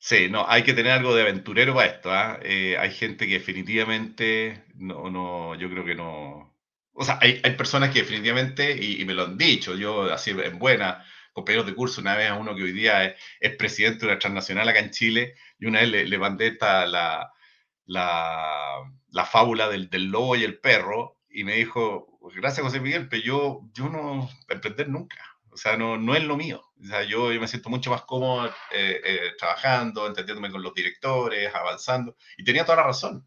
Sí, 0.00 0.28
no, 0.30 0.44
hay 0.48 0.62
que 0.62 0.74
tener 0.74 0.92
algo 0.92 1.14
de 1.14 1.22
aventurero 1.22 1.74
para 1.74 1.88
esto. 1.88 2.10
¿ah? 2.12 2.38
Eh, 2.42 2.76
hay 2.78 2.90
gente 2.92 3.26
que 3.26 3.34
definitivamente 3.34 4.64
no, 4.74 5.10
no, 5.10 5.54
yo 5.56 5.68
creo 5.70 5.84
que 5.84 5.94
no. 5.94 6.54
O 6.92 7.04
sea, 7.04 7.18
hay, 7.20 7.40
hay 7.44 7.56
personas 7.56 7.90
que 7.92 8.00
definitivamente, 8.00 8.72
y, 8.84 9.04
me 9.04 9.14
lo 9.14 9.24
han 9.24 9.38
dicho, 9.38 9.76
yo 9.76 10.12
así 10.12 10.30
en 10.30 10.58
buena, 10.58 11.04
compañeros 11.32 11.66
de 11.66 11.74
curso, 11.74 12.00
una 12.00 12.16
vez 12.16 12.30
a 12.30 12.34
uno 12.34 12.56
que 12.56 12.64
hoy 12.64 12.72
día 12.72 13.04
es, 13.40 13.56
presidente 13.56 14.00
de 14.00 14.12
una 14.12 14.18
transnacional 14.18 14.68
acá 14.68 14.80
en 14.80 14.90
Chile, 14.90 15.34
y 15.58 15.66
una 15.66 15.80
vez 15.80 15.88
le, 15.90 16.06
le 16.06 16.18
mandé 16.18 16.56
la, 16.60 17.32
la, 17.86 18.92
la 19.10 19.24
fábula 19.24 19.68
del, 19.68 19.90
del, 19.90 20.06
lobo 20.06 20.36
y 20.36 20.44
el 20.44 20.58
perro, 20.58 21.20
y 21.30 21.44
me 21.44 21.54
dijo, 21.56 22.18
gracias 22.36 22.64
José 22.66 22.80
Miguel, 22.80 23.08
pero 23.08 23.22
yo, 23.22 23.60
yo 23.74 23.88
no 23.88 24.28
emprender 24.48 24.88
nunca. 24.88 25.16
Sea, 25.58 25.76
no, 25.76 25.96
no 25.96 26.14
es 26.14 26.22
lo 26.24 26.36
mío. 26.36 26.62
O 26.80 26.84
sea, 26.84 27.02
yo, 27.02 27.32
yo 27.32 27.40
me 27.40 27.48
siento 27.48 27.68
mucho 27.70 27.90
más 27.90 28.02
cómodo 28.02 28.46
eh, 28.46 29.00
eh, 29.04 29.20
trabajando, 29.38 30.06
entendiéndome 30.06 30.50
con 30.50 30.62
los 30.62 30.74
directores, 30.74 31.54
avanzando. 31.54 32.16
Y 32.36 32.44
tenía 32.44 32.64
toda 32.64 32.76
la 32.76 32.84
razón. 32.84 33.26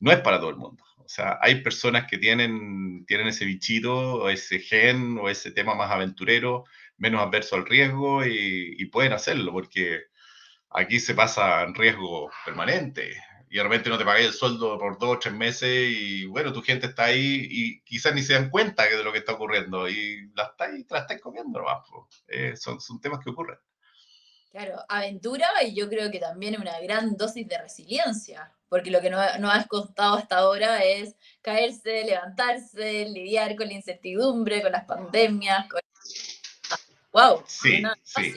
No 0.00 0.12
es 0.12 0.20
para 0.20 0.38
todo 0.38 0.50
el 0.50 0.56
mundo. 0.56 0.84
O 0.98 1.08
sea, 1.08 1.38
hay 1.42 1.62
personas 1.62 2.06
que 2.08 2.18
tienen, 2.18 3.04
tienen 3.06 3.26
ese 3.28 3.44
bichito, 3.44 4.14
o 4.14 4.28
ese 4.30 4.58
gen, 4.60 5.18
o 5.18 5.28
ese 5.28 5.50
tema 5.52 5.74
más 5.74 5.90
aventurero, 5.90 6.64
menos 6.96 7.22
adverso 7.22 7.56
al 7.56 7.66
riesgo, 7.66 8.24
y, 8.24 8.76
y 8.78 8.86
pueden 8.86 9.12
hacerlo, 9.12 9.52
porque 9.52 10.04
aquí 10.70 11.00
se 11.00 11.14
pasa 11.14 11.62
en 11.62 11.74
riesgo 11.74 12.30
permanente 12.44 13.16
y 13.54 13.56
de 13.56 13.62
repente 13.62 13.88
no 13.88 13.96
te 13.96 14.04
pagáis 14.04 14.26
el 14.26 14.32
sueldo 14.32 14.76
por 14.80 14.98
dos 14.98 15.10
o 15.10 15.18
tres 15.20 15.32
meses 15.32 15.70
y 15.70 16.26
bueno, 16.26 16.52
tu 16.52 16.60
gente 16.60 16.86
está 16.86 17.04
ahí 17.04 17.46
y 17.48 17.80
quizás 17.82 18.12
ni 18.12 18.20
se 18.20 18.32
dan 18.32 18.50
cuenta 18.50 18.82
de 18.82 19.04
lo 19.04 19.12
que 19.12 19.18
está 19.18 19.34
ocurriendo 19.34 19.88
y 19.88 20.28
la 20.34 20.46
estáis, 20.46 20.84
la 20.90 20.98
estáis 20.98 21.20
comiendo 21.20 21.60
nomás. 21.60 21.86
Eh, 22.26 22.56
son, 22.56 22.80
son 22.80 23.00
temas 23.00 23.20
que 23.22 23.30
ocurren. 23.30 23.56
Claro, 24.50 24.84
aventura 24.88 25.46
y 25.62 25.72
yo 25.72 25.88
creo 25.88 26.10
que 26.10 26.18
también 26.18 26.60
una 26.60 26.80
gran 26.80 27.16
dosis 27.16 27.46
de 27.46 27.56
resiliencia, 27.56 28.52
porque 28.68 28.90
lo 28.90 29.00
que 29.00 29.10
no, 29.10 29.18
no 29.38 29.48
has 29.52 29.68
contado 29.68 30.16
hasta 30.16 30.38
ahora 30.38 30.82
es 30.82 31.14
caerse, 31.40 32.02
levantarse, 32.04 33.04
lidiar 33.08 33.54
con 33.54 33.68
la 33.68 33.74
incertidumbre, 33.74 34.62
con 34.62 34.72
las 34.72 34.84
pandemias. 34.84 35.68
Con... 35.68 35.80
¡Wow! 37.12 37.44
Sí, 37.46 37.84
sí, 38.02 38.34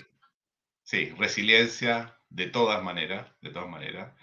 sí, 0.84 1.06
resiliencia 1.18 2.16
de 2.30 2.46
todas 2.46 2.84
maneras, 2.84 3.26
de 3.42 3.50
todas 3.50 3.68
maneras. 3.68 4.14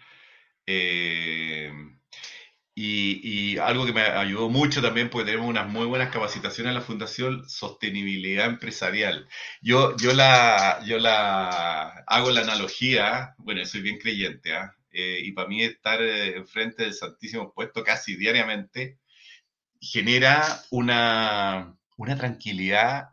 Eh, 0.66 1.70
Y, 2.76 3.56
algo 3.58 3.86
que 3.86 3.92
me 3.92 4.02
ayudó 4.02 4.48
mucho 4.50 4.82
también, 4.82 5.08
porque 5.10 5.26
tenemos 5.26 5.48
unas 5.48 5.68
muy 5.68 5.86
buenas 5.86 6.10
capacitaciones 6.10 6.70
en 6.70 6.74
la 6.74 6.80
Fundación, 6.80 7.48
sostenibilidad 7.48 8.46
empresarial. 8.46 9.28
Yo, 9.62 9.96
yo, 9.96 10.12
la, 10.12 10.80
yo 10.84 10.98
la 10.98 11.88
hago 12.06 12.30
la 12.32 12.40
analogía, 12.42 13.34
bueno, 13.38 13.64
soy 13.64 13.82
bien 13.82 13.98
creyente, 13.98 14.54
¿ah? 14.54 14.74
eh, 14.90 15.20
y 15.22 15.32
para 15.32 15.48
mí 15.48 15.62
estar 15.62 16.02
eh, 16.02 16.36
enfrente 16.36 16.82
del 16.84 16.94
Santísimo 16.94 17.52
Puesto 17.54 17.84
casi 17.84 18.16
diariamente 18.16 18.98
genera 19.80 20.42
una, 20.70 21.76
una 21.96 22.16
tranquilidad 22.16 23.10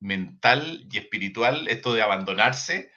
mental 0.00 0.86
y 0.90 0.98
espiritual, 0.98 1.68
esto 1.68 1.94
de 1.94 2.02
abandonarse. 2.02 2.92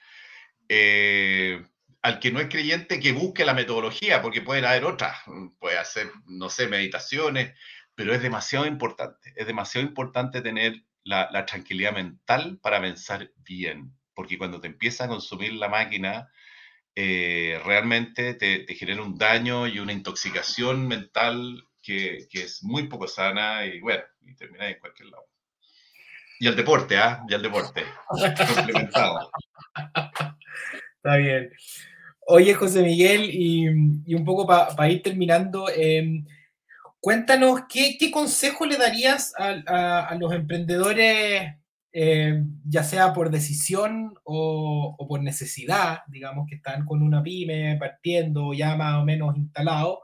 Eh, 0.68 1.62
al 2.02 2.18
que 2.18 2.32
no 2.32 2.40
es 2.40 2.48
creyente 2.48 2.98
que 2.98 3.12
busque 3.12 3.44
la 3.44 3.54
metodología, 3.54 4.20
porque 4.20 4.42
pueden 4.42 4.64
haber 4.64 4.84
otras, 4.84 5.18
puede 5.60 5.78
hacer, 5.78 6.10
no 6.26 6.50
sé, 6.50 6.66
meditaciones, 6.66 7.56
pero 7.94 8.12
es 8.12 8.20
demasiado 8.20 8.66
importante, 8.66 9.32
es 9.36 9.46
demasiado 9.46 9.86
importante 9.86 10.42
tener 10.42 10.82
la, 11.04 11.46
tranquilidad 11.46 11.92
mental 11.92 12.58
para 12.60 12.80
pensar 12.80 13.30
bien, 13.36 13.96
porque 14.14 14.36
cuando 14.36 14.60
te 14.60 14.66
empieza 14.66 15.04
a 15.04 15.08
consumir 15.08 15.52
la 15.54 15.68
máquina, 15.68 16.28
eh, 16.94 17.60
realmente 17.64 18.34
te, 18.34 18.66
genera 18.74 19.02
un 19.02 19.16
daño 19.16 19.68
y 19.68 19.78
una 19.78 19.92
intoxicación 19.92 20.86
mental 20.88 21.62
que, 21.80 22.26
es 22.32 22.64
muy 22.64 22.88
poco 22.88 23.06
sana 23.06 23.64
y 23.64 23.80
bueno, 23.80 24.02
y 24.22 24.34
termina 24.34 24.68
en 24.68 24.78
cualquier 24.80 25.08
lado. 25.08 25.28
Y 26.40 26.48
el 26.48 26.56
deporte, 26.56 26.98
¿ah? 26.98 27.22
Y 27.28 27.34
el 27.34 27.42
deporte. 27.42 27.84
Complementado. 28.54 29.30
Está 30.96 31.16
bien. 31.16 31.52
Oye, 32.26 32.54
José 32.54 32.82
Miguel, 32.82 33.30
y, 33.32 33.68
un 33.68 34.24
poco 34.24 34.46
para 34.46 34.90
ir 34.90 35.02
terminando, 35.02 35.68
em, 35.74 36.24
cuéntanos 37.00 37.62
qué, 37.68 37.98
consejo 38.12 38.66
le 38.66 38.76
darías 38.76 39.32
a, 39.36 40.14
los 40.18 40.32
emprendedores, 40.32 41.54
em, 41.92 42.60
ya 42.64 42.84
sea 42.84 43.12
por 43.12 43.30
decisión 43.30 44.14
o, 44.24 44.96
por 45.08 45.22
necesidad, 45.22 46.00
digamos, 46.08 46.46
que 46.48 46.56
están 46.56 46.86
con 46.86 47.02
una 47.02 47.22
pyme 47.22 47.76
partiendo 47.78 48.54
ya 48.54 48.76
más 48.76 49.02
o 49.02 49.04
menos 49.04 49.36
instalado 49.36 50.02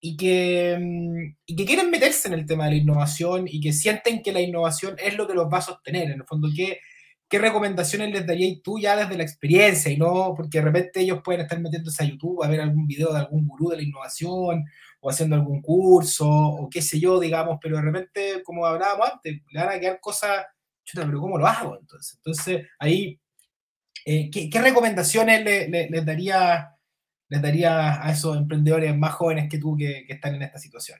y 0.00 0.16
que, 0.16 0.72
em, 0.72 1.36
y 1.46 1.56
que 1.56 1.64
quieren 1.66 1.90
meterse 1.90 2.28
en 2.28 2.34
el 2.34 2.46
tema 2.46 2.66
de 2.66 2.72
la 2.72 2.76
innovación 2.78 3.46
y 3.48 3.60
que 3.60 3.72
sienten 3.72 4.22
que 4.22 4.32
la 4.32 4.40
innovación 4.40 4.96
es 4.98 5.16
lo 5.16 5.26
que 5.26 5.34
los 5.34 5.46
va 5.52 5.58
a 5.58 5.62
sostener. 5.62 6.04
En 6.10 6.20
el 6.20 6.24
fondo, 6.26 6.48
¿qué, 6.54 6.80
¿qué 7.28 7.38
recomendaciones 7.38 8.10
les 8.10 8.26
darías 8.26 8.58
tú 8.62 8.78
ya 8.78 8.96
desde 8.96 9.16
la 9.16 9.22
experiencia? 9.22 9.92
Y 9.92 9.96
no 9.96 10.34
porque 10.36 10.58
de 10.58 10.64
repente 10.64 11.00
ellos 11.00 11.20
pueden 11.22 11.42
estar 11.42 11.60
metiéndose 11.60 12.02
a 12.02 12.06
YouTube 12.06 12.42
a 12.42 12.48
ver 12.48 12.60
algún 12.60 12.86
video 12.86 13.12
de 13.12 13.20
algún 13.20 13.46
gurú 13.46 13.70
de 13.70 13.76
la 13.76 13.82
innovación 13.82 14.64
o 15.00 15.10
haciendo 15.10 15.36
algún 15.36 15.62
curso 15.62 16.28
o 16.28 16.68
qué 16.70 16.82
sé 16.82 16.98
yo, 16.98 17.20
digamos, 17.20 17.58
pero 17.62 17.76
de 17.76 17.82
repente, 17.82 18.42
como 18.42 18.66
hablábamos 18.66 19.10
antes, 19.12 19.40
le 19.50 19.60
van 19.60 19.76
a 19.76 19.80
quedar 19.80 20.00
cosas, 20.00 20.46
chuta, 20.84 21.06
pero 21.06 21.20
¿cómo 21.20 21.38
lo 21.38 21.46
hago 21.46 21.78
entonces? 21.78 22.16
Entonces, 22.16 22.66
ahí, 22.78 23.20
eh, 24.06 24.30
¿qué, 24.30 24.60
recomendaciones 24.60 25.44
les, 25.44 26.04
daría, 26.06 26.74
les 27.28 27.42
daría 27.42 28.04
a 28.04 28.10
esos 28.10 28.36
emprendedores 28.36 28.96
más 28.96 29.14
jóvenes 29.14 29.48
que 29.50 29.58
tú 29.58 29.76
que 29.76 30.06
están 30.08 30.34
en 30.36 30.42
esta 30.42 30.58
situación? 30.58 30.98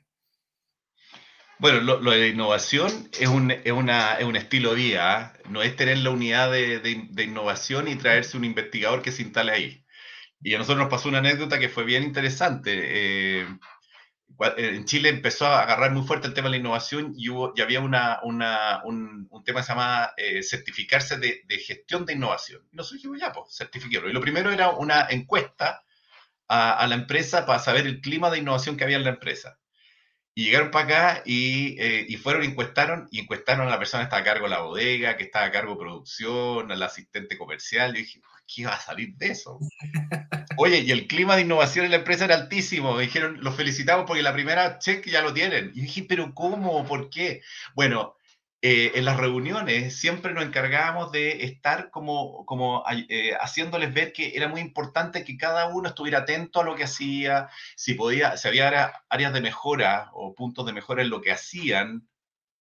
Bueno, 1.60 1.80
lo, 1.80 2.10
de 2.12 2.18
la 2.18 2.26
innovación 2.26 3.10
es 3.18 3.28
un, 3.28 3.50
es, 3.50 3.72
una, 3.72 4.14
es 4.14 4.24
un 4.24 4.36
estilo 4.36 4.70
de 4.70 4.76
vida, 4.76 5.16
¿ah? 5.16 5.32
no 5.48 5.60
es 5.62 5.74
tener 5.74 5.98
la 5.98 6.10
unidad 6.10 6.52
de, 6.52 6.78
de, 6.78 7.24
innovación 7.24 7.88
y 7.88 7.96
traerse 7.96 8.36
un 8.36 8.44
investigador 8.44 9.02
que 9.02 9.10
se 9.10 9.22
instale 9.22 9.50
ahí. 9.52 9.84
Y 10.40 10.54
a 10.54 10.58
nosotros 10.58 10.78
nos 10.84 10.90
pasó 10.90 11.08
una 11.08 11.18
anécdota 11.18 11.58
que 11.58 11.68
fue 11.68 11.84
bien 11.84 12.04
interesante. 12.04 13.40
Eh, 13.40 13.46
en 14.56 14.84
Chile 14.84 15.08
empezó 15.08 15.46
a 15.46 15.62
agarrar 15.62 15.90
muy 15.92 16.06
fuerte 16.06 16.28
el 16.28 16.34
tema 16.34 16.46
de 16.46 16.52
la 16.52 16.56
innovación 16.58 17.12
y, 17.16 17.28
hubo, 17.28 17.52
y 17.56 17.60
había 17.60 17.80
una, 17.80 18.20
una, 18.22 18.82
un, 18.84 19.28
tema 19.44 19.60
que 19.60 19.66
se 19.66 19.72
llama 19.72 20.12
eh, 20.16 20.42
certificarse 20.44 21.18
de, 21.18 21.42
de, 21.44 21.58
gestión 21.58 22.06
de 22.06 22.12
innovación. 22.12 22.62
Y 22.72 22.76
nosotros 22.76 22.98
dijimos, 23.02 23.20
ya, 23.20 23.32
pues, 23.32 23.56
certificarlo. 23.56 24.08
Y 24.08 24.12
lo 24.12 24.20
primero 24.20 24.52
era 24.52 24.70
una 24.70 25.08
encuesta 25.10 25.82
a 26.46 26.86
la 26.86 26.94
empresa 26.94 27.44
para 27.44 27.58
saber 27.58 27.86
el 27.86 28.00
clima 28.00 28.30
de 28.30 28.38
innovación 28.38 28.76
que 28.76 28.84
había 28.84 28.96
en 28.96 29.04
la 29.04 29.10
empresa. 29.10 29.58
Y 30.38 30.44
llegaron 30.44 30.70
para 30.70 30.84
acá 30.84 31.22
y, 31.26 31.74
eh, 31.80 32.06
y, 32.08 32.16
fueron, 32.16 32.44
encuestaron, 32.44 33.08
y 33.10 33.18
encuestaron 33.18 33.66
a 33.66 33.70
la 33.70 33.78
persona 33.80 34.04
que 34.04 34.04
estaba 34.04 34.22
a 34.22 34.24
cargo 34.24 34.44
de 34.44 34.50
la 34.50 34.60
bodega, 34.60 35.16
que 35.16 35.24
estaba 35.24 35.46
a 35.46 35.50
cargo 35.50 35.72
de 35.72 35.80
producción, 35.80 36.70
al 36.70 36.80
asistente 36.80 37.36
comercial. 37.36 37.96
Y 37.96 38.02
dije, 38.02 38.20
¿qué 38.46 38.64
va 38.64 38.74
a 38.74 38.80
salir 38.80 39.16
de 39.16 39.32
eso? 39.32 39.58
Oye, 40.56 40.78
y 40.78 40.92
el 40.92 41.08
clima 41.08 41.34
de 41.34 41.42
innovación 41.42 41.86
en 41.86 41.90
la 41.90 41.96
empresa 41.96 42.24
era 42.24 42.36
altísimo. 42.36 42.94
Me 42.94 43.02
dijeron, 43.02 43.38
los 43.42 43.56
felicitamos 43.56 44.06
porque 44.06 44.22
la 44.22 44.32
primera 44.32 44.78
check 44.78 45.04
ya 45.08 45.22
lo 45.22 45.34
tienen. 45.34 45.72
Y 45.74 45.80
dije, 45.80 46.06
¿pero 46.08 46.32
cómo? 46.32 46.86
¿Por 46.86 47.10
qué? 47.10 47.42
Bueno, 47.74 48.14
eh, 48.60 48.90
en 48.96 49.04
las 49.04 49.16
reuniones 49.16 49.96
siempre 50.00 50.34
nos 50.34 50.44
encargábamos 50.44 51.12
de 51.12 51.44
estar 51.44 51.90
como, 51.90 52.44
como 52.44 52.82
eh, 53.08 53.32
haciéndoles 53.40 53.94
ver 53.94 54.12
que 54.12 54.32
era 54.34 54.48
muy 54.48 54.60
importante 54.60 55.24
que 55.24 55.36
cada 55.36 55.68
uno 55.68 55.88
estuviera 55.88 56.20
atento 56.20 56.60
a 56.60 56.64
lo 56.64 56.74
que 56.74 56.82
hacía, 56.82 57.48
si 57.76 57.94
podía, 57.94 58.36
si 58.36 58.48
había 58.48 58.92
áreas 59.08 59.32
de 59.32 59.40
mejora 59.40 60.10
o 60.12 60.34
puntos 60.34 60.66
de 60.66 60.72
mejora 60.72 61.02
en 61.02 61.10
lo 61.10 61.20
que 61.20 61.30
hacían, 61.30 62.08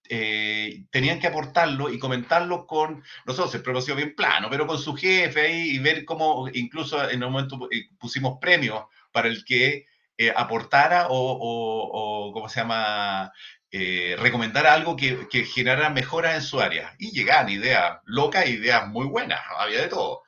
eh, 0.08 0.86
tenían 0.92 1.20
que 1.20 1.28
aportarlo 1.28 1.90
y 1.90 1.98
comentarlo 1.98 2.68
con 2.68 3.04
nosotros, 3.26 3.56
el 3.56 3.64
propósito 3.64 3.96
bien 3.96 4.14
plano, 4.16 4.50
pero 4.52 4.68
con 4.68 4.78
su 4.78 4.96
jefe 4.96 5.42
ahí 5.42 5.70
y 5.72 5.80
ver 5.80 6.06
cómo 6.06 6.48
incluso 6.54 7.10
en 7.10 7.24
un 7.24 7.32
momento 7.32 7.68
pusimos 7.98 8.38
premios 8.40 8.86
para 9.12 9.30
el 9.30 9.44
que 9.44 9.88
aportara 10.36 11.08
o, 11.10 11.16
o, 11.16 12.28
o, 12.30 12.34
¿cómo 12.34 12.50
se 12.50 12.60
llama? 12.62 13.32
Eh, 13.80 14.16
recomendar 14.18 14.66
algo 14.66 14.96
que, 14.96 15.28
que, 15.30 15.46
generara 15.46 15.92
mejoras 15.92 16.34
en 16.34 16.42
su 16.42 16.60
área. 16.60 16.96
Y 16.98 17.12
llegaban 17.12 17.50
ideas 17.50 18.00
locas, 18.06 18.50
ideas 18.50 18.88
muy 18.88 19.06
buenas, 19.06 19.40
había 19.56 19.82
de 19.82 19.88
todo. 19.88 20.24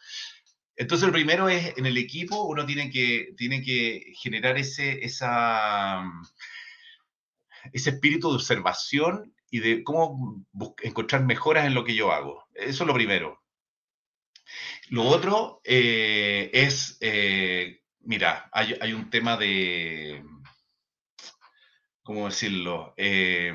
Entonces, 0.76 1.08
lo 1.08 1.14
primero 1.14 1.50
es, 1.50 1.76
en 1.76 1.88
el 1.88 1.98
equipo, 1.98 2.44
uno 2.44 2.64
tiene 2.68 2.92
que, 2.92 3.34
tiene 3.36 3.64
que 3.64 4.14
generar 4.22 4.60
ese, 4.60 5.04
esa, 5.04 6.04
ese 7.74 7.90
espíritu 7.90 8.30
de 8.30 8.36
observación 8.36 9.34
y 9.50 9.60
de 9.62 9.84
cómo 9.84 10.46
encontrar 10.84 11.24
mejoras 11.24 11.66
en 11.66 11.74
lo 11.74 11.84
que 11.84 11.96
yo 11.96 12.12
hago. 12.12 12.46
Eso 12.54 12.84
es 12.84 12.88
lo 12.88 12.94
primero. 12.94 13.42
Lo 14.90 15.06
otro 15.06 15.60
eh, 15.64 16.52
es, 16.54 16.98
eh, 17.02 17.82
mira, 18.02 18.48
hay, 18.52 18.78
hay, 18.80 18.94
un 18.94 19.10
tema 19.10 19.38
de, 19.38 20.24
¿cómo 22.10 22.26
decirlo? 22.26 22.96
Eh, 22.98 23.54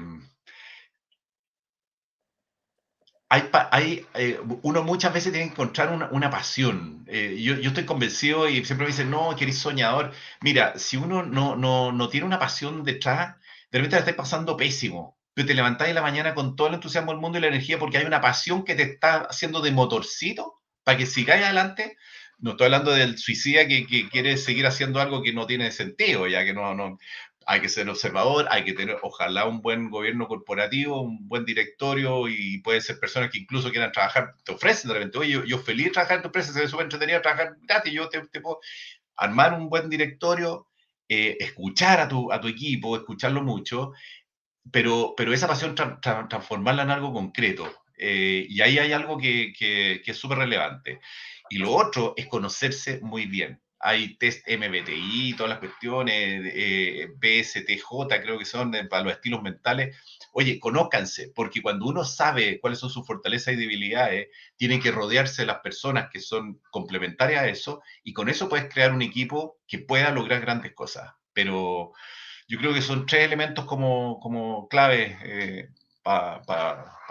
hay, 3.28 4.06
eh, 4.14 4.38
uno 4.62 4.84
muchas 4.84 5.12
veces 5.12 5.32
tiene 5.32 5.48
que 5.48 5.54
encontrar 5.54 5.90
una, 6.12 6.30
pasión. 6.30 7.04
Eh, 7.08 7.36
yo, 7.42 7.54
estoy 7.54 7.84
convencido 7.84 8.48
y 8.48 8.64
siempre 8.64 8.86
me 8.86 8.92
dicen, 8.92 9.10
no, 9.10 9.34
que 9.34 9.42
eres 9.42 9.58
soñador. 9.58 10.12
Mira, 10.40 10.78
si 10.78 10.96
uno 10.96 11.24
no, 11.24 11.56
no, 11.56 12.08
tiene 12.10 12.26
una 12.26 12.38
pasión 12.38 12.84
detrás, 12.84 13.34
de 13.72 13.78
repente 13.78 13.96
la 13.96 14.00
estás 14.00 14.14
pasando 14.14 14.56
pésimo. 14.56 15.18
Pero 15.34 15.48
te 15.48 15.54
levantás 15.54 15.88
en 15.88 15.96
la 15.96 16.02
mañana 16.02 16.32
con 16.36 16.54
todo 16.54 16.68
el 16.68 16.74
entusiasmo 16.74 17.10
del 17.10 17.20
mundo 17.20 17.38
y 17.38 17.40
la 17.40 17.48
energía 17.48 17.80
porque 17.80 17.98
hay 17.98 18.04
una 18.04 18.20
pasión 18.20 18.64
que 18.64 18.76
te 18.76 18.84
está 18.84 19.22
haciendo 19.22 19.62
de 19.62 19.72
motorcito 19.72 20.62
para 20.84 20.96
que 20.96 21.06
sigáis 21.06 21.42
adelante. 21.42 21.96
No 22.38 22.52
estoy 22.52 22.66
hablando 22.66 22.92
del 22.92 23.18
suicida 23.18 23.66
que, 23.66 23.84
que, 23.86 24.08
quiere 24.08 24.36
seguir 24.36 24.66
haciendo 24.66 25.00
algo 25.00 25.22
que 25.22 25.32
no 25.32 25.46
tiene 25.46 25.72
sentido, 25.72 26.28
ya 26.28 26.44
que 26.44 26.52
no, 26.52 26.74
no 26.74 26.98
hay 27.46 27.61
que 27.61 27.68
ser 27.68 27.88
observador, 27.88 28.46
hay 28.50 28.64
que 28.64 28.72
tener, 28.72 28.98
ojalá, 29.02 29.46
un 29.46 29.61
buen 29.61 29.90
gobierno 29.90 30.28
corporativo, 30.28 31.00
un 31.00 31.28
buen 31.28 31.44
directorio 31.44 32.28
y 32.28 32.59
puede 32.59 32.80
ser 32.80 32.98
personas 32.98 33.30
que 33.30 33.38
incluso 33.38 33.70
quieran 33.70 33.92
trabajar, 33.92 34.35
te 34.44 34.52
ofrecen 34.52 34.88
de 34.88 34.94
repente, 34.94 35.18
oye, 35.18 35.42
yo, 35.46 35.59
feliz 35.59 35.87
de 35.87 35.92
trabajar 35.92 36.16
en 36.16 36.22
tu 36.22 36.28
empresa, 36.28 36.52
se 36.52 36.61
ve 36.61 36.68
súper 36.68 36.85
entretenido 36.85 37.20
trabajar 37.22 37.57
gratis, 37.62 37.92
yo 37.92 38.09
te, 38.09 38.20
puedo 38.40 38.61
armar 39.16 39.54
un 39.54 39.68
buen 39.68 39.88
directorio, 39.88 40.68
eh, 41.09 41.37
escuchar 41.40 42.00
a 42.00 42.09
tu, 42.09 42.33
a 42.33 42.40
tu 42.40 42.48
equipo, 42.48 42.96
escucharlo 42.96 43.42
mucho, 43.42 43.92
pero, 44.70 45.14
pero 45.16 45.33
esa 45.33 45.48
pasión 45.48 45.74
transformarla 45.74 46.83
en 46.85 46.90
algo 46.90 47.12
concreto. 47.12 47.70
Eh, 47.96 48.46
y 48.48 48.61
ahí 48.61 48.78
hay 48.78 48.92
algo 48.92 49.16
que, 49.18 49.52
que, 49.57 50.02
que 50.04 50.11
es 50.11 50.16
súper 50.16 50.38
relevante. 50.38 51.00
Y 51.50 51.59
lo 51.59 51.72
otro 51.72 52.14
es 52.16 52.26
conocerse 52.26 53.00
muy 53.02 53.26
bien 53.26 53.61
hay 53.86 54.16
test 54.16 54.48
MBTI, 54.48 55.34
todas 55.36 55.50
las 55.50 55.58
cuestiones, 55.58 56.52
eh, 56.54 57.06
BSTJ, 57.16 58.08
creo 58.22 58.38
que 58.38 58.46
son 58.46 58.74
eh, 58.74 58.86
para 58.86 59.02
los 59.02 59.12
estilos 59.12 59.42
mentales. 59.42 59.94
Oye, 60.32 60.58
conózcanse, 60.58 61.32
porque 61.34 61.60
cuando 61.60 61.84
uno 61.84 62.02
sabe 62.02 62.60
cuáles 62.60 62.78
son 62.78 62.88
sus 62.88 63.06
fortalezas 63.06 63.52
y 63.52 63.58
debilidades, 63.58 64.28
tiene 64.56 64.80
que 64.80 64.90
rodearse 64.90 65.42
de 65.42 65.46
las 65.48 65.58
personas 65.58 66.08
que 66.10 66.20
son 66.20 66.62
complementarias 66.70 67.42
a 67.42 67.48
eso, 67.48 67.82
y 68.02 68.14
con 68.14 68.30
eso 68.30 68.48
puedes 68.48 68.72
crear 68.72 68.90
un 68.90 69.02
equipo 69.02 69.58
que 69.68 69.80
pueda 69.80 70.10
lograr 70.12 70.40
grandes 70.40 70.72
cosas. 70.72 71.12
Pero 71.34 71.92
yo 72.48 72.58
creo 72.58 72.72
que 72.72 72.80
son 72.80 73.04
tres 73.04 73.26
elementos 73.26 73.66
como, 73.66 74.18
como 74.18 74.66
claves 74.68 75.14
eh, 75.24 75.68
para 76.02 76.40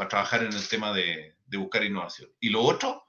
trabajar 0.09 0.41
en 0.41 0.53
el 0.53 0.67
tema 0.67 0.91
de, 0.91 1.35
de 1.45 1.57
buscar 1.57 1.83
innovación. 1.83 2.31
Y 2.39 2.49
lo 2.49 2.63
otro, 2.63 3.03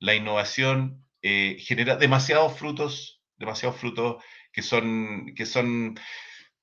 la 0.00 0.14
innovación 0.14 1.05
eh, 1.28 1.56
genera 1.58 1.96
demasiados 1.96 2.56
frutos, 2.56 3.20
demasiados 3.36 3.80
frutos 3.80 4.22
que 4.52 4.62
son, 4.62 5.34
que 5.34 5.44
son 5.44 5.98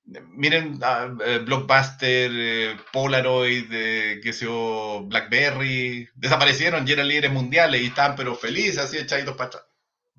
miren, 0.05 0.79
eh, 1.25 1.39
Blockbuster, 1.39 2.31
eh, 2.33 2.77
Polaroid, 2.93 3.67
que 4.21 4.31
se 4.31 4.47
BlackBerry, 4.47 6.07
desaparecieron 6.15 6.87
y 6.87 6.93
eran 6.93 7.09
líderes 7.09 7.33
mundiales 7.33 7.81
y 7.81 7.87
estaban 7.87 8.15
pero 8.15 8.35
felices, 8.35 8.77
así 8.77 8.97
echaditos 8.97 9.35
para 9.35 9.47
atrás. 9.47 9.63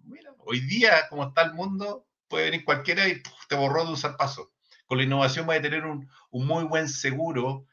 Mira, 0.04 0.30
hoy 0.40 0.60
día, 0.60 1.08
como 1.08 1.26
está 1.26 1.40
el 1.40 1.54
mundo, 1.54 2.06
puede 2.28 2.50
venir 2.50 2.66
cualquiera 2.66 3.08
y 3.08 3.22
te 3.48 3.56
borró 3.56 3.86
de 3.86 3.92
usar 3.92 4.18
paso. 4.18 4.52
Con 4.84 4.98
la 4.98 5.04
innovación 5.04 5.48
va 5.48 5.54
a 5.54 5.62
tener 5.62 5.86
un, 5.86 6.06
un 6.32 6.46
muy 6.46 6.64
buen 6.64 6.90
seguro 6.90 7.64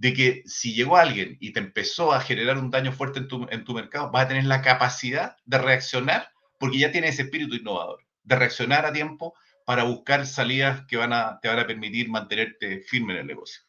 de 0.00 0.14
que 0.14 0.42
si 0.46 0.72
llegó 0.72 0.96
alguien 0.96 1.36
y 1.40 1.52
te 1.52 1.60
empezó 1.60 2.12
a 2.12 2.22
generar 2.22 2.56
un 2.56 2.70
daño 2.70 2.90
fuerte 2.90 3.18
en 3.18 3.28
tu, 3.28 3.46
en 3.50 3.64
tu 3.64 3.74
mercado, 3.74 4.10
vas 4.10 4.24
a 4.24 4.28
tener 4.28 4.46
la 4.46 4.62
capacidad 4.62 5.36
de 5.44 5.58
reaccionar 5.58 6.30
porque 6.58 6.78
ya 6.78 6.90
tienes 6.90 7.14
ese 7.14 7.24
espíritu 7.24 7.54
innovador, 7.54 8.02
de 8.22 8.36
reaccionar 8.36 8.86
a 8.86 8.94
tiempo 8.94 9.34
para 9.66 9.84
buscar 9.84 10.26
salidas 10.26 10.86
que 10.86 10.96
van 10.96 11.12
a, 11.12 11.38
te 11.42 11.48
van 11.48 11.58
a 11.58 11.66
permitir 11.66 12.08
mantenerte 12.08 12.80
firme 12.80 13.12
en 13.12 13.18
el 13.18 13.26
negocio. 13.26 13.62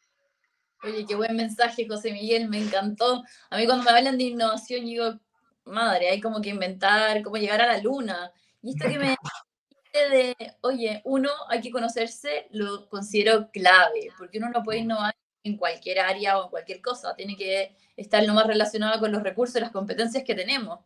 Oye, 0.82 1.04
qué 1.06 1.14
buen 1.14 1.36
mensaje, 1.36 1.86
José 1.86 2.12
Miguel, 2.12 2.48
me 2.48 2.60
encantó. 2.60 3.22
A 3.50 3.58
mí 3.58 3.66
cuando 3.66 3.84
me 3.84 3.90
hablan 3.90 4.16
de 4.16 4.24
innovación, 4.24 4.86
digo, 4.86 5.20
madre, 5.66 6.08
hay 6.08 6.20
como 6.22 6.40
que 6.40 6.48
inventar, 6.48 7.22
cómo 7.22 7.36
llegar 7.36 7.60
a 7.60 7.66
la 7.66 7.78
luna. 7.82 8.32
Y 8.62 8.70
esto 8.70 8.88
que 8.88 8.98
me 8.98 9.16
de, 10.10 10.34
oye, 10.62 11.02
uno, 11.04 11.28
hay 11.50 11.60
que 11.60 11.70
conocerse, 11.70 12.46
lo 12.52 12.88
considero 12.88 13.50
clave, 13.50 14.08
porque 14.16 14.38
uno 14.38 14.48
no 14.48 14.62
puede 14.62 14.78
innovar 14.78 15.14
en 15.44 15.56
cualquier 15.56 16.00
área 16.00 16.38
o 16.38 16.44
en 16.44 16.50
cualquier 16.50 16.80
cosa, 16.80 17.14
tiene 17.14 17.36
que 17.36 17.76
estar 17.96 18.22
lo 18.22 18.34
más 18.34 18.46
relacionado 18.46 19.00
con 19.00 19.12
los 19.12 19.22
recursos 19.22 19.56
y 19.56 19.60
las 19.60 19.70
competencias 19.70 20.24
que 20.24 20.34
tenemos. 20.34 20.80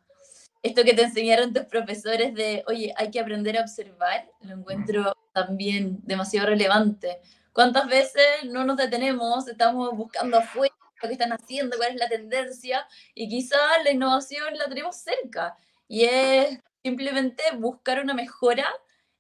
Esto 0.63 0.83
que 0.83 0.95
te 0.95 1.03
enseñaron 1.03 1.53
tus 1.53 1.65
profesores 1.65 2.35
de, 2.35 2.65
oye, 2.67 2.93
hay 2.97 3.11
que 3.11 3.21
aprender 3.21 3.57
a 3.59 3.63
observar, 3.63 4.29
lo 4.41 4.55
encuentro 4.55 5.17
también 5.33 5.99
demasiado 6.03 6.49
relevante. 6.49 7.19
¿Cuántas 7.53 7.87
veces 7.87 8.25
no 8.45 8.65
nos 8.65 8.77
detenemos, 8.77 9.47
estamos 9.49 9.97
buscando 9.97 10.39
afuera 10.39 10.75
lo 11.03 11.09
que 11.09 11.13
están 11.13 11.33
haciendo, 11.33 11.77
cuál 11.77 11.91
es 11.91 11.97
la 11.97 12.09
tendencia, 12.09 12.87
y 13.15 13.29
quizás 13.29 13.61
la 13.85 13.91
innovación 13.91 14.57
la 14.57 14.67
tenemos 14.67 14.97
cerca, 14.97 15.57
y 15.87 16.05
es 16.05 16.59
simplemente 16.83 17.43
buscar 17.59 18.01
una 18.01 18.15
mejora 18.15 18.67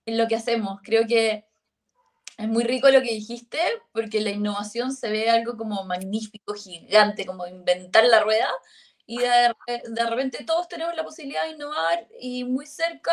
en 0.07 0.18
lo 0.18 0.27
que 0.27 0.37
hacemos. 0.37 0.81
Creo 0.83 1.07
que 1.07 1.44
es 2.37 2.49
muy 2.49 2.64
rico 2.64 2.88
lo 2.90 3.01
que 3.01 3.14
dijiste, 3.14 3.59
porque 3.92 4.20
la 4.20 4.31
innovación 4.31 4.92
se 4.92 5.11
ve 5.11 5.31
algo 5.31 5.57
como 5.57 5.85
magnífico, 5.85 6.55
gigante, 6.55 7.25
como 7.25 7.46
inventar 7.46 8.05
la 8.05 8.20
rueda, 8.20 8.49
y 9.07 9.18
de, 9.18 9.55
de, 9.88 10.07
repente 10.07 10.44
todos 10.44 10.68
tenemos 10.68 10.94
la 10.96 11.05
posibilidad 11.05 11.44
de 11.44 11.53
innovar 11.53 12.09
y 12.20 12.44
muy 12.44 12.66
cerca 12.66 13.12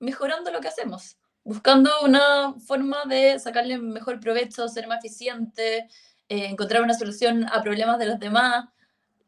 mejorando 0.00 0.50
lo 0.50 0.60
que 0.60 0.68
hacemos, 0.68 1.16
buscando 1.44 1.90
una 2.02 2.54
forma 2.66 3.04
de 3.06 3.38
sacarle 3.38 3.78
mejor 3.78 4.20
provecho, 4.20 4.68
ser 4.68 4.86
más 4.88 5.04
eficiente, 5.04 5.88
eh, 6.28 6.46
encontrar 6.46 6.82
una 6.82 6.94
solución 6.94 7.46
a 7.50 7.62
problemas 7.62 7.98
de 7.98 8.06
los 8.06 8.18
demás. 8.18 8.68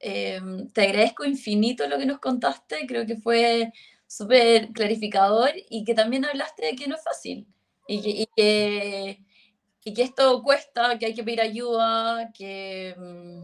Eh, 0.00 0.40
te 0.72 0.83
agradezco 0.83 1.24
infinito 1.24 1.87
lo 1.88 1.98
que 1.98 2.07
nos 2.07 2.18
contaste, 2.18 2.87
creo 2.87 3.07
que 3.07 3.16
fue 3.16 3.72
súper 4.07 4.70
clarificador 4.72 5.50
y 5.70 5.85
que 5.85 5.94
también 5.94 6.24
hablaste 6.24 6.66
de 6.66 6.76
que 6.76 6.88
no 6.88 6.96
es 6.96 7.05
fácil 7.05 7.46
y 7.87 8.03
que, 8.03 8.11
y 8.11 8.26
que 8.37 9.30
y 9.85 9.95
que 9.95 10.03
esto 10.03 10.43
cuesta, 10.43 10.99
que 10.99 11.07
hay 11.07 11.14
que 11.14 11.25
pedir 11.25 11.40
ayuda, 11.40 12.31
que, 12.33 12.95
mm, 12.99 13.43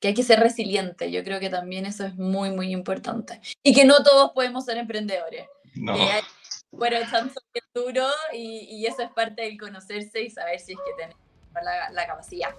que 0.00 0.08
hay 0.08 0.14
que 0.14 0.22
ser 0.22 0.40
resiliente. 0.40 1.10
Yo 1.10 1.22
creo 1.24 1.40
que 1.40 1.50
también 1.50 1.86
eso 1.86 2.04
es 2.04 2.14
muy, 2.16 2.50
muy 2.50 2.72
importante. 2.72 3.40
Y 3.62 3.74
que 3.74 3.84
no 3.84 4.02
todos 4.02 4.32
podemos 4.32 4.64
ser 4.64 4.78
emprendedores. 4.78 5.46
No. 5.74 5.94
bueno, 6.70 6.96
tanto 7.10 7.38
que 7.52 7.60
duro 7.74 8.06
y, 8.32 8.60
y, 8.70 8.86
eso 8.86 9.02
es 9.02 9.10
parte 9.10 9.42
del 9.42 9.58
conocerse 9.58 10.22
y 10.22 10.30
saber 10.30 10.58
si 10.58 10.72
es 10.72 10.78
que 10.78 10.92
tenemos 10.96 11.20
la, 11.62 11.90
la 11.90 12.06
capacidad. 12.06 12.50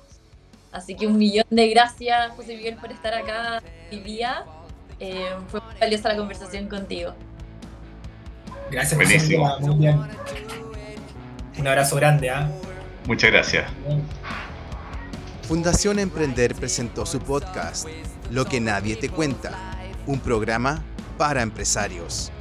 Así 0.71 0.95
que 0.95 1.07
un 1.07 1.17
millón 1.17 1.45
de 1.49 1.67
gracias, 1.69 2.31
José 2.33 2.55
Miguel, 2.55 2.75
por 2.75 2.91
estar 2.91 3.13
acá 3.13 3.61
hoy 3.91 3.99
día. 4.01 4.45
Eh, 4.99 5.29
fue 5.47 5.61
muy 5.61 5.75
valiosa 5.79 6.09
la 6.09 6.17
conversación 6.17 6.67
contigo. 6.67 7.13
Gracias, 8.71 8.99
José 8.99 9.37
Muy 9.61 9.75
bien. 9.77 9.99
Un 11.57 11.67
abrazo 11.67 11.95
grande, 11.95 12.29
¿ah? 12.29 12.49
Muchas 13.05 13.31
gracias. 13.31 13.65
Fundación 15.47 15.99
Emprender 15.99 16.53
presentó 16.55 17.05
su 17.05 17.19
podcast, 17.19 17.87
Lo 18.31 18.45
que 18.45 18.59
nadie 18.59 18.97
te 18.97 19.09
cuenta, 19.09 19.53
un 20.05 20.19
programa 20.19 20.83
para 21.17 21.41
empresarios. 21.41 22.31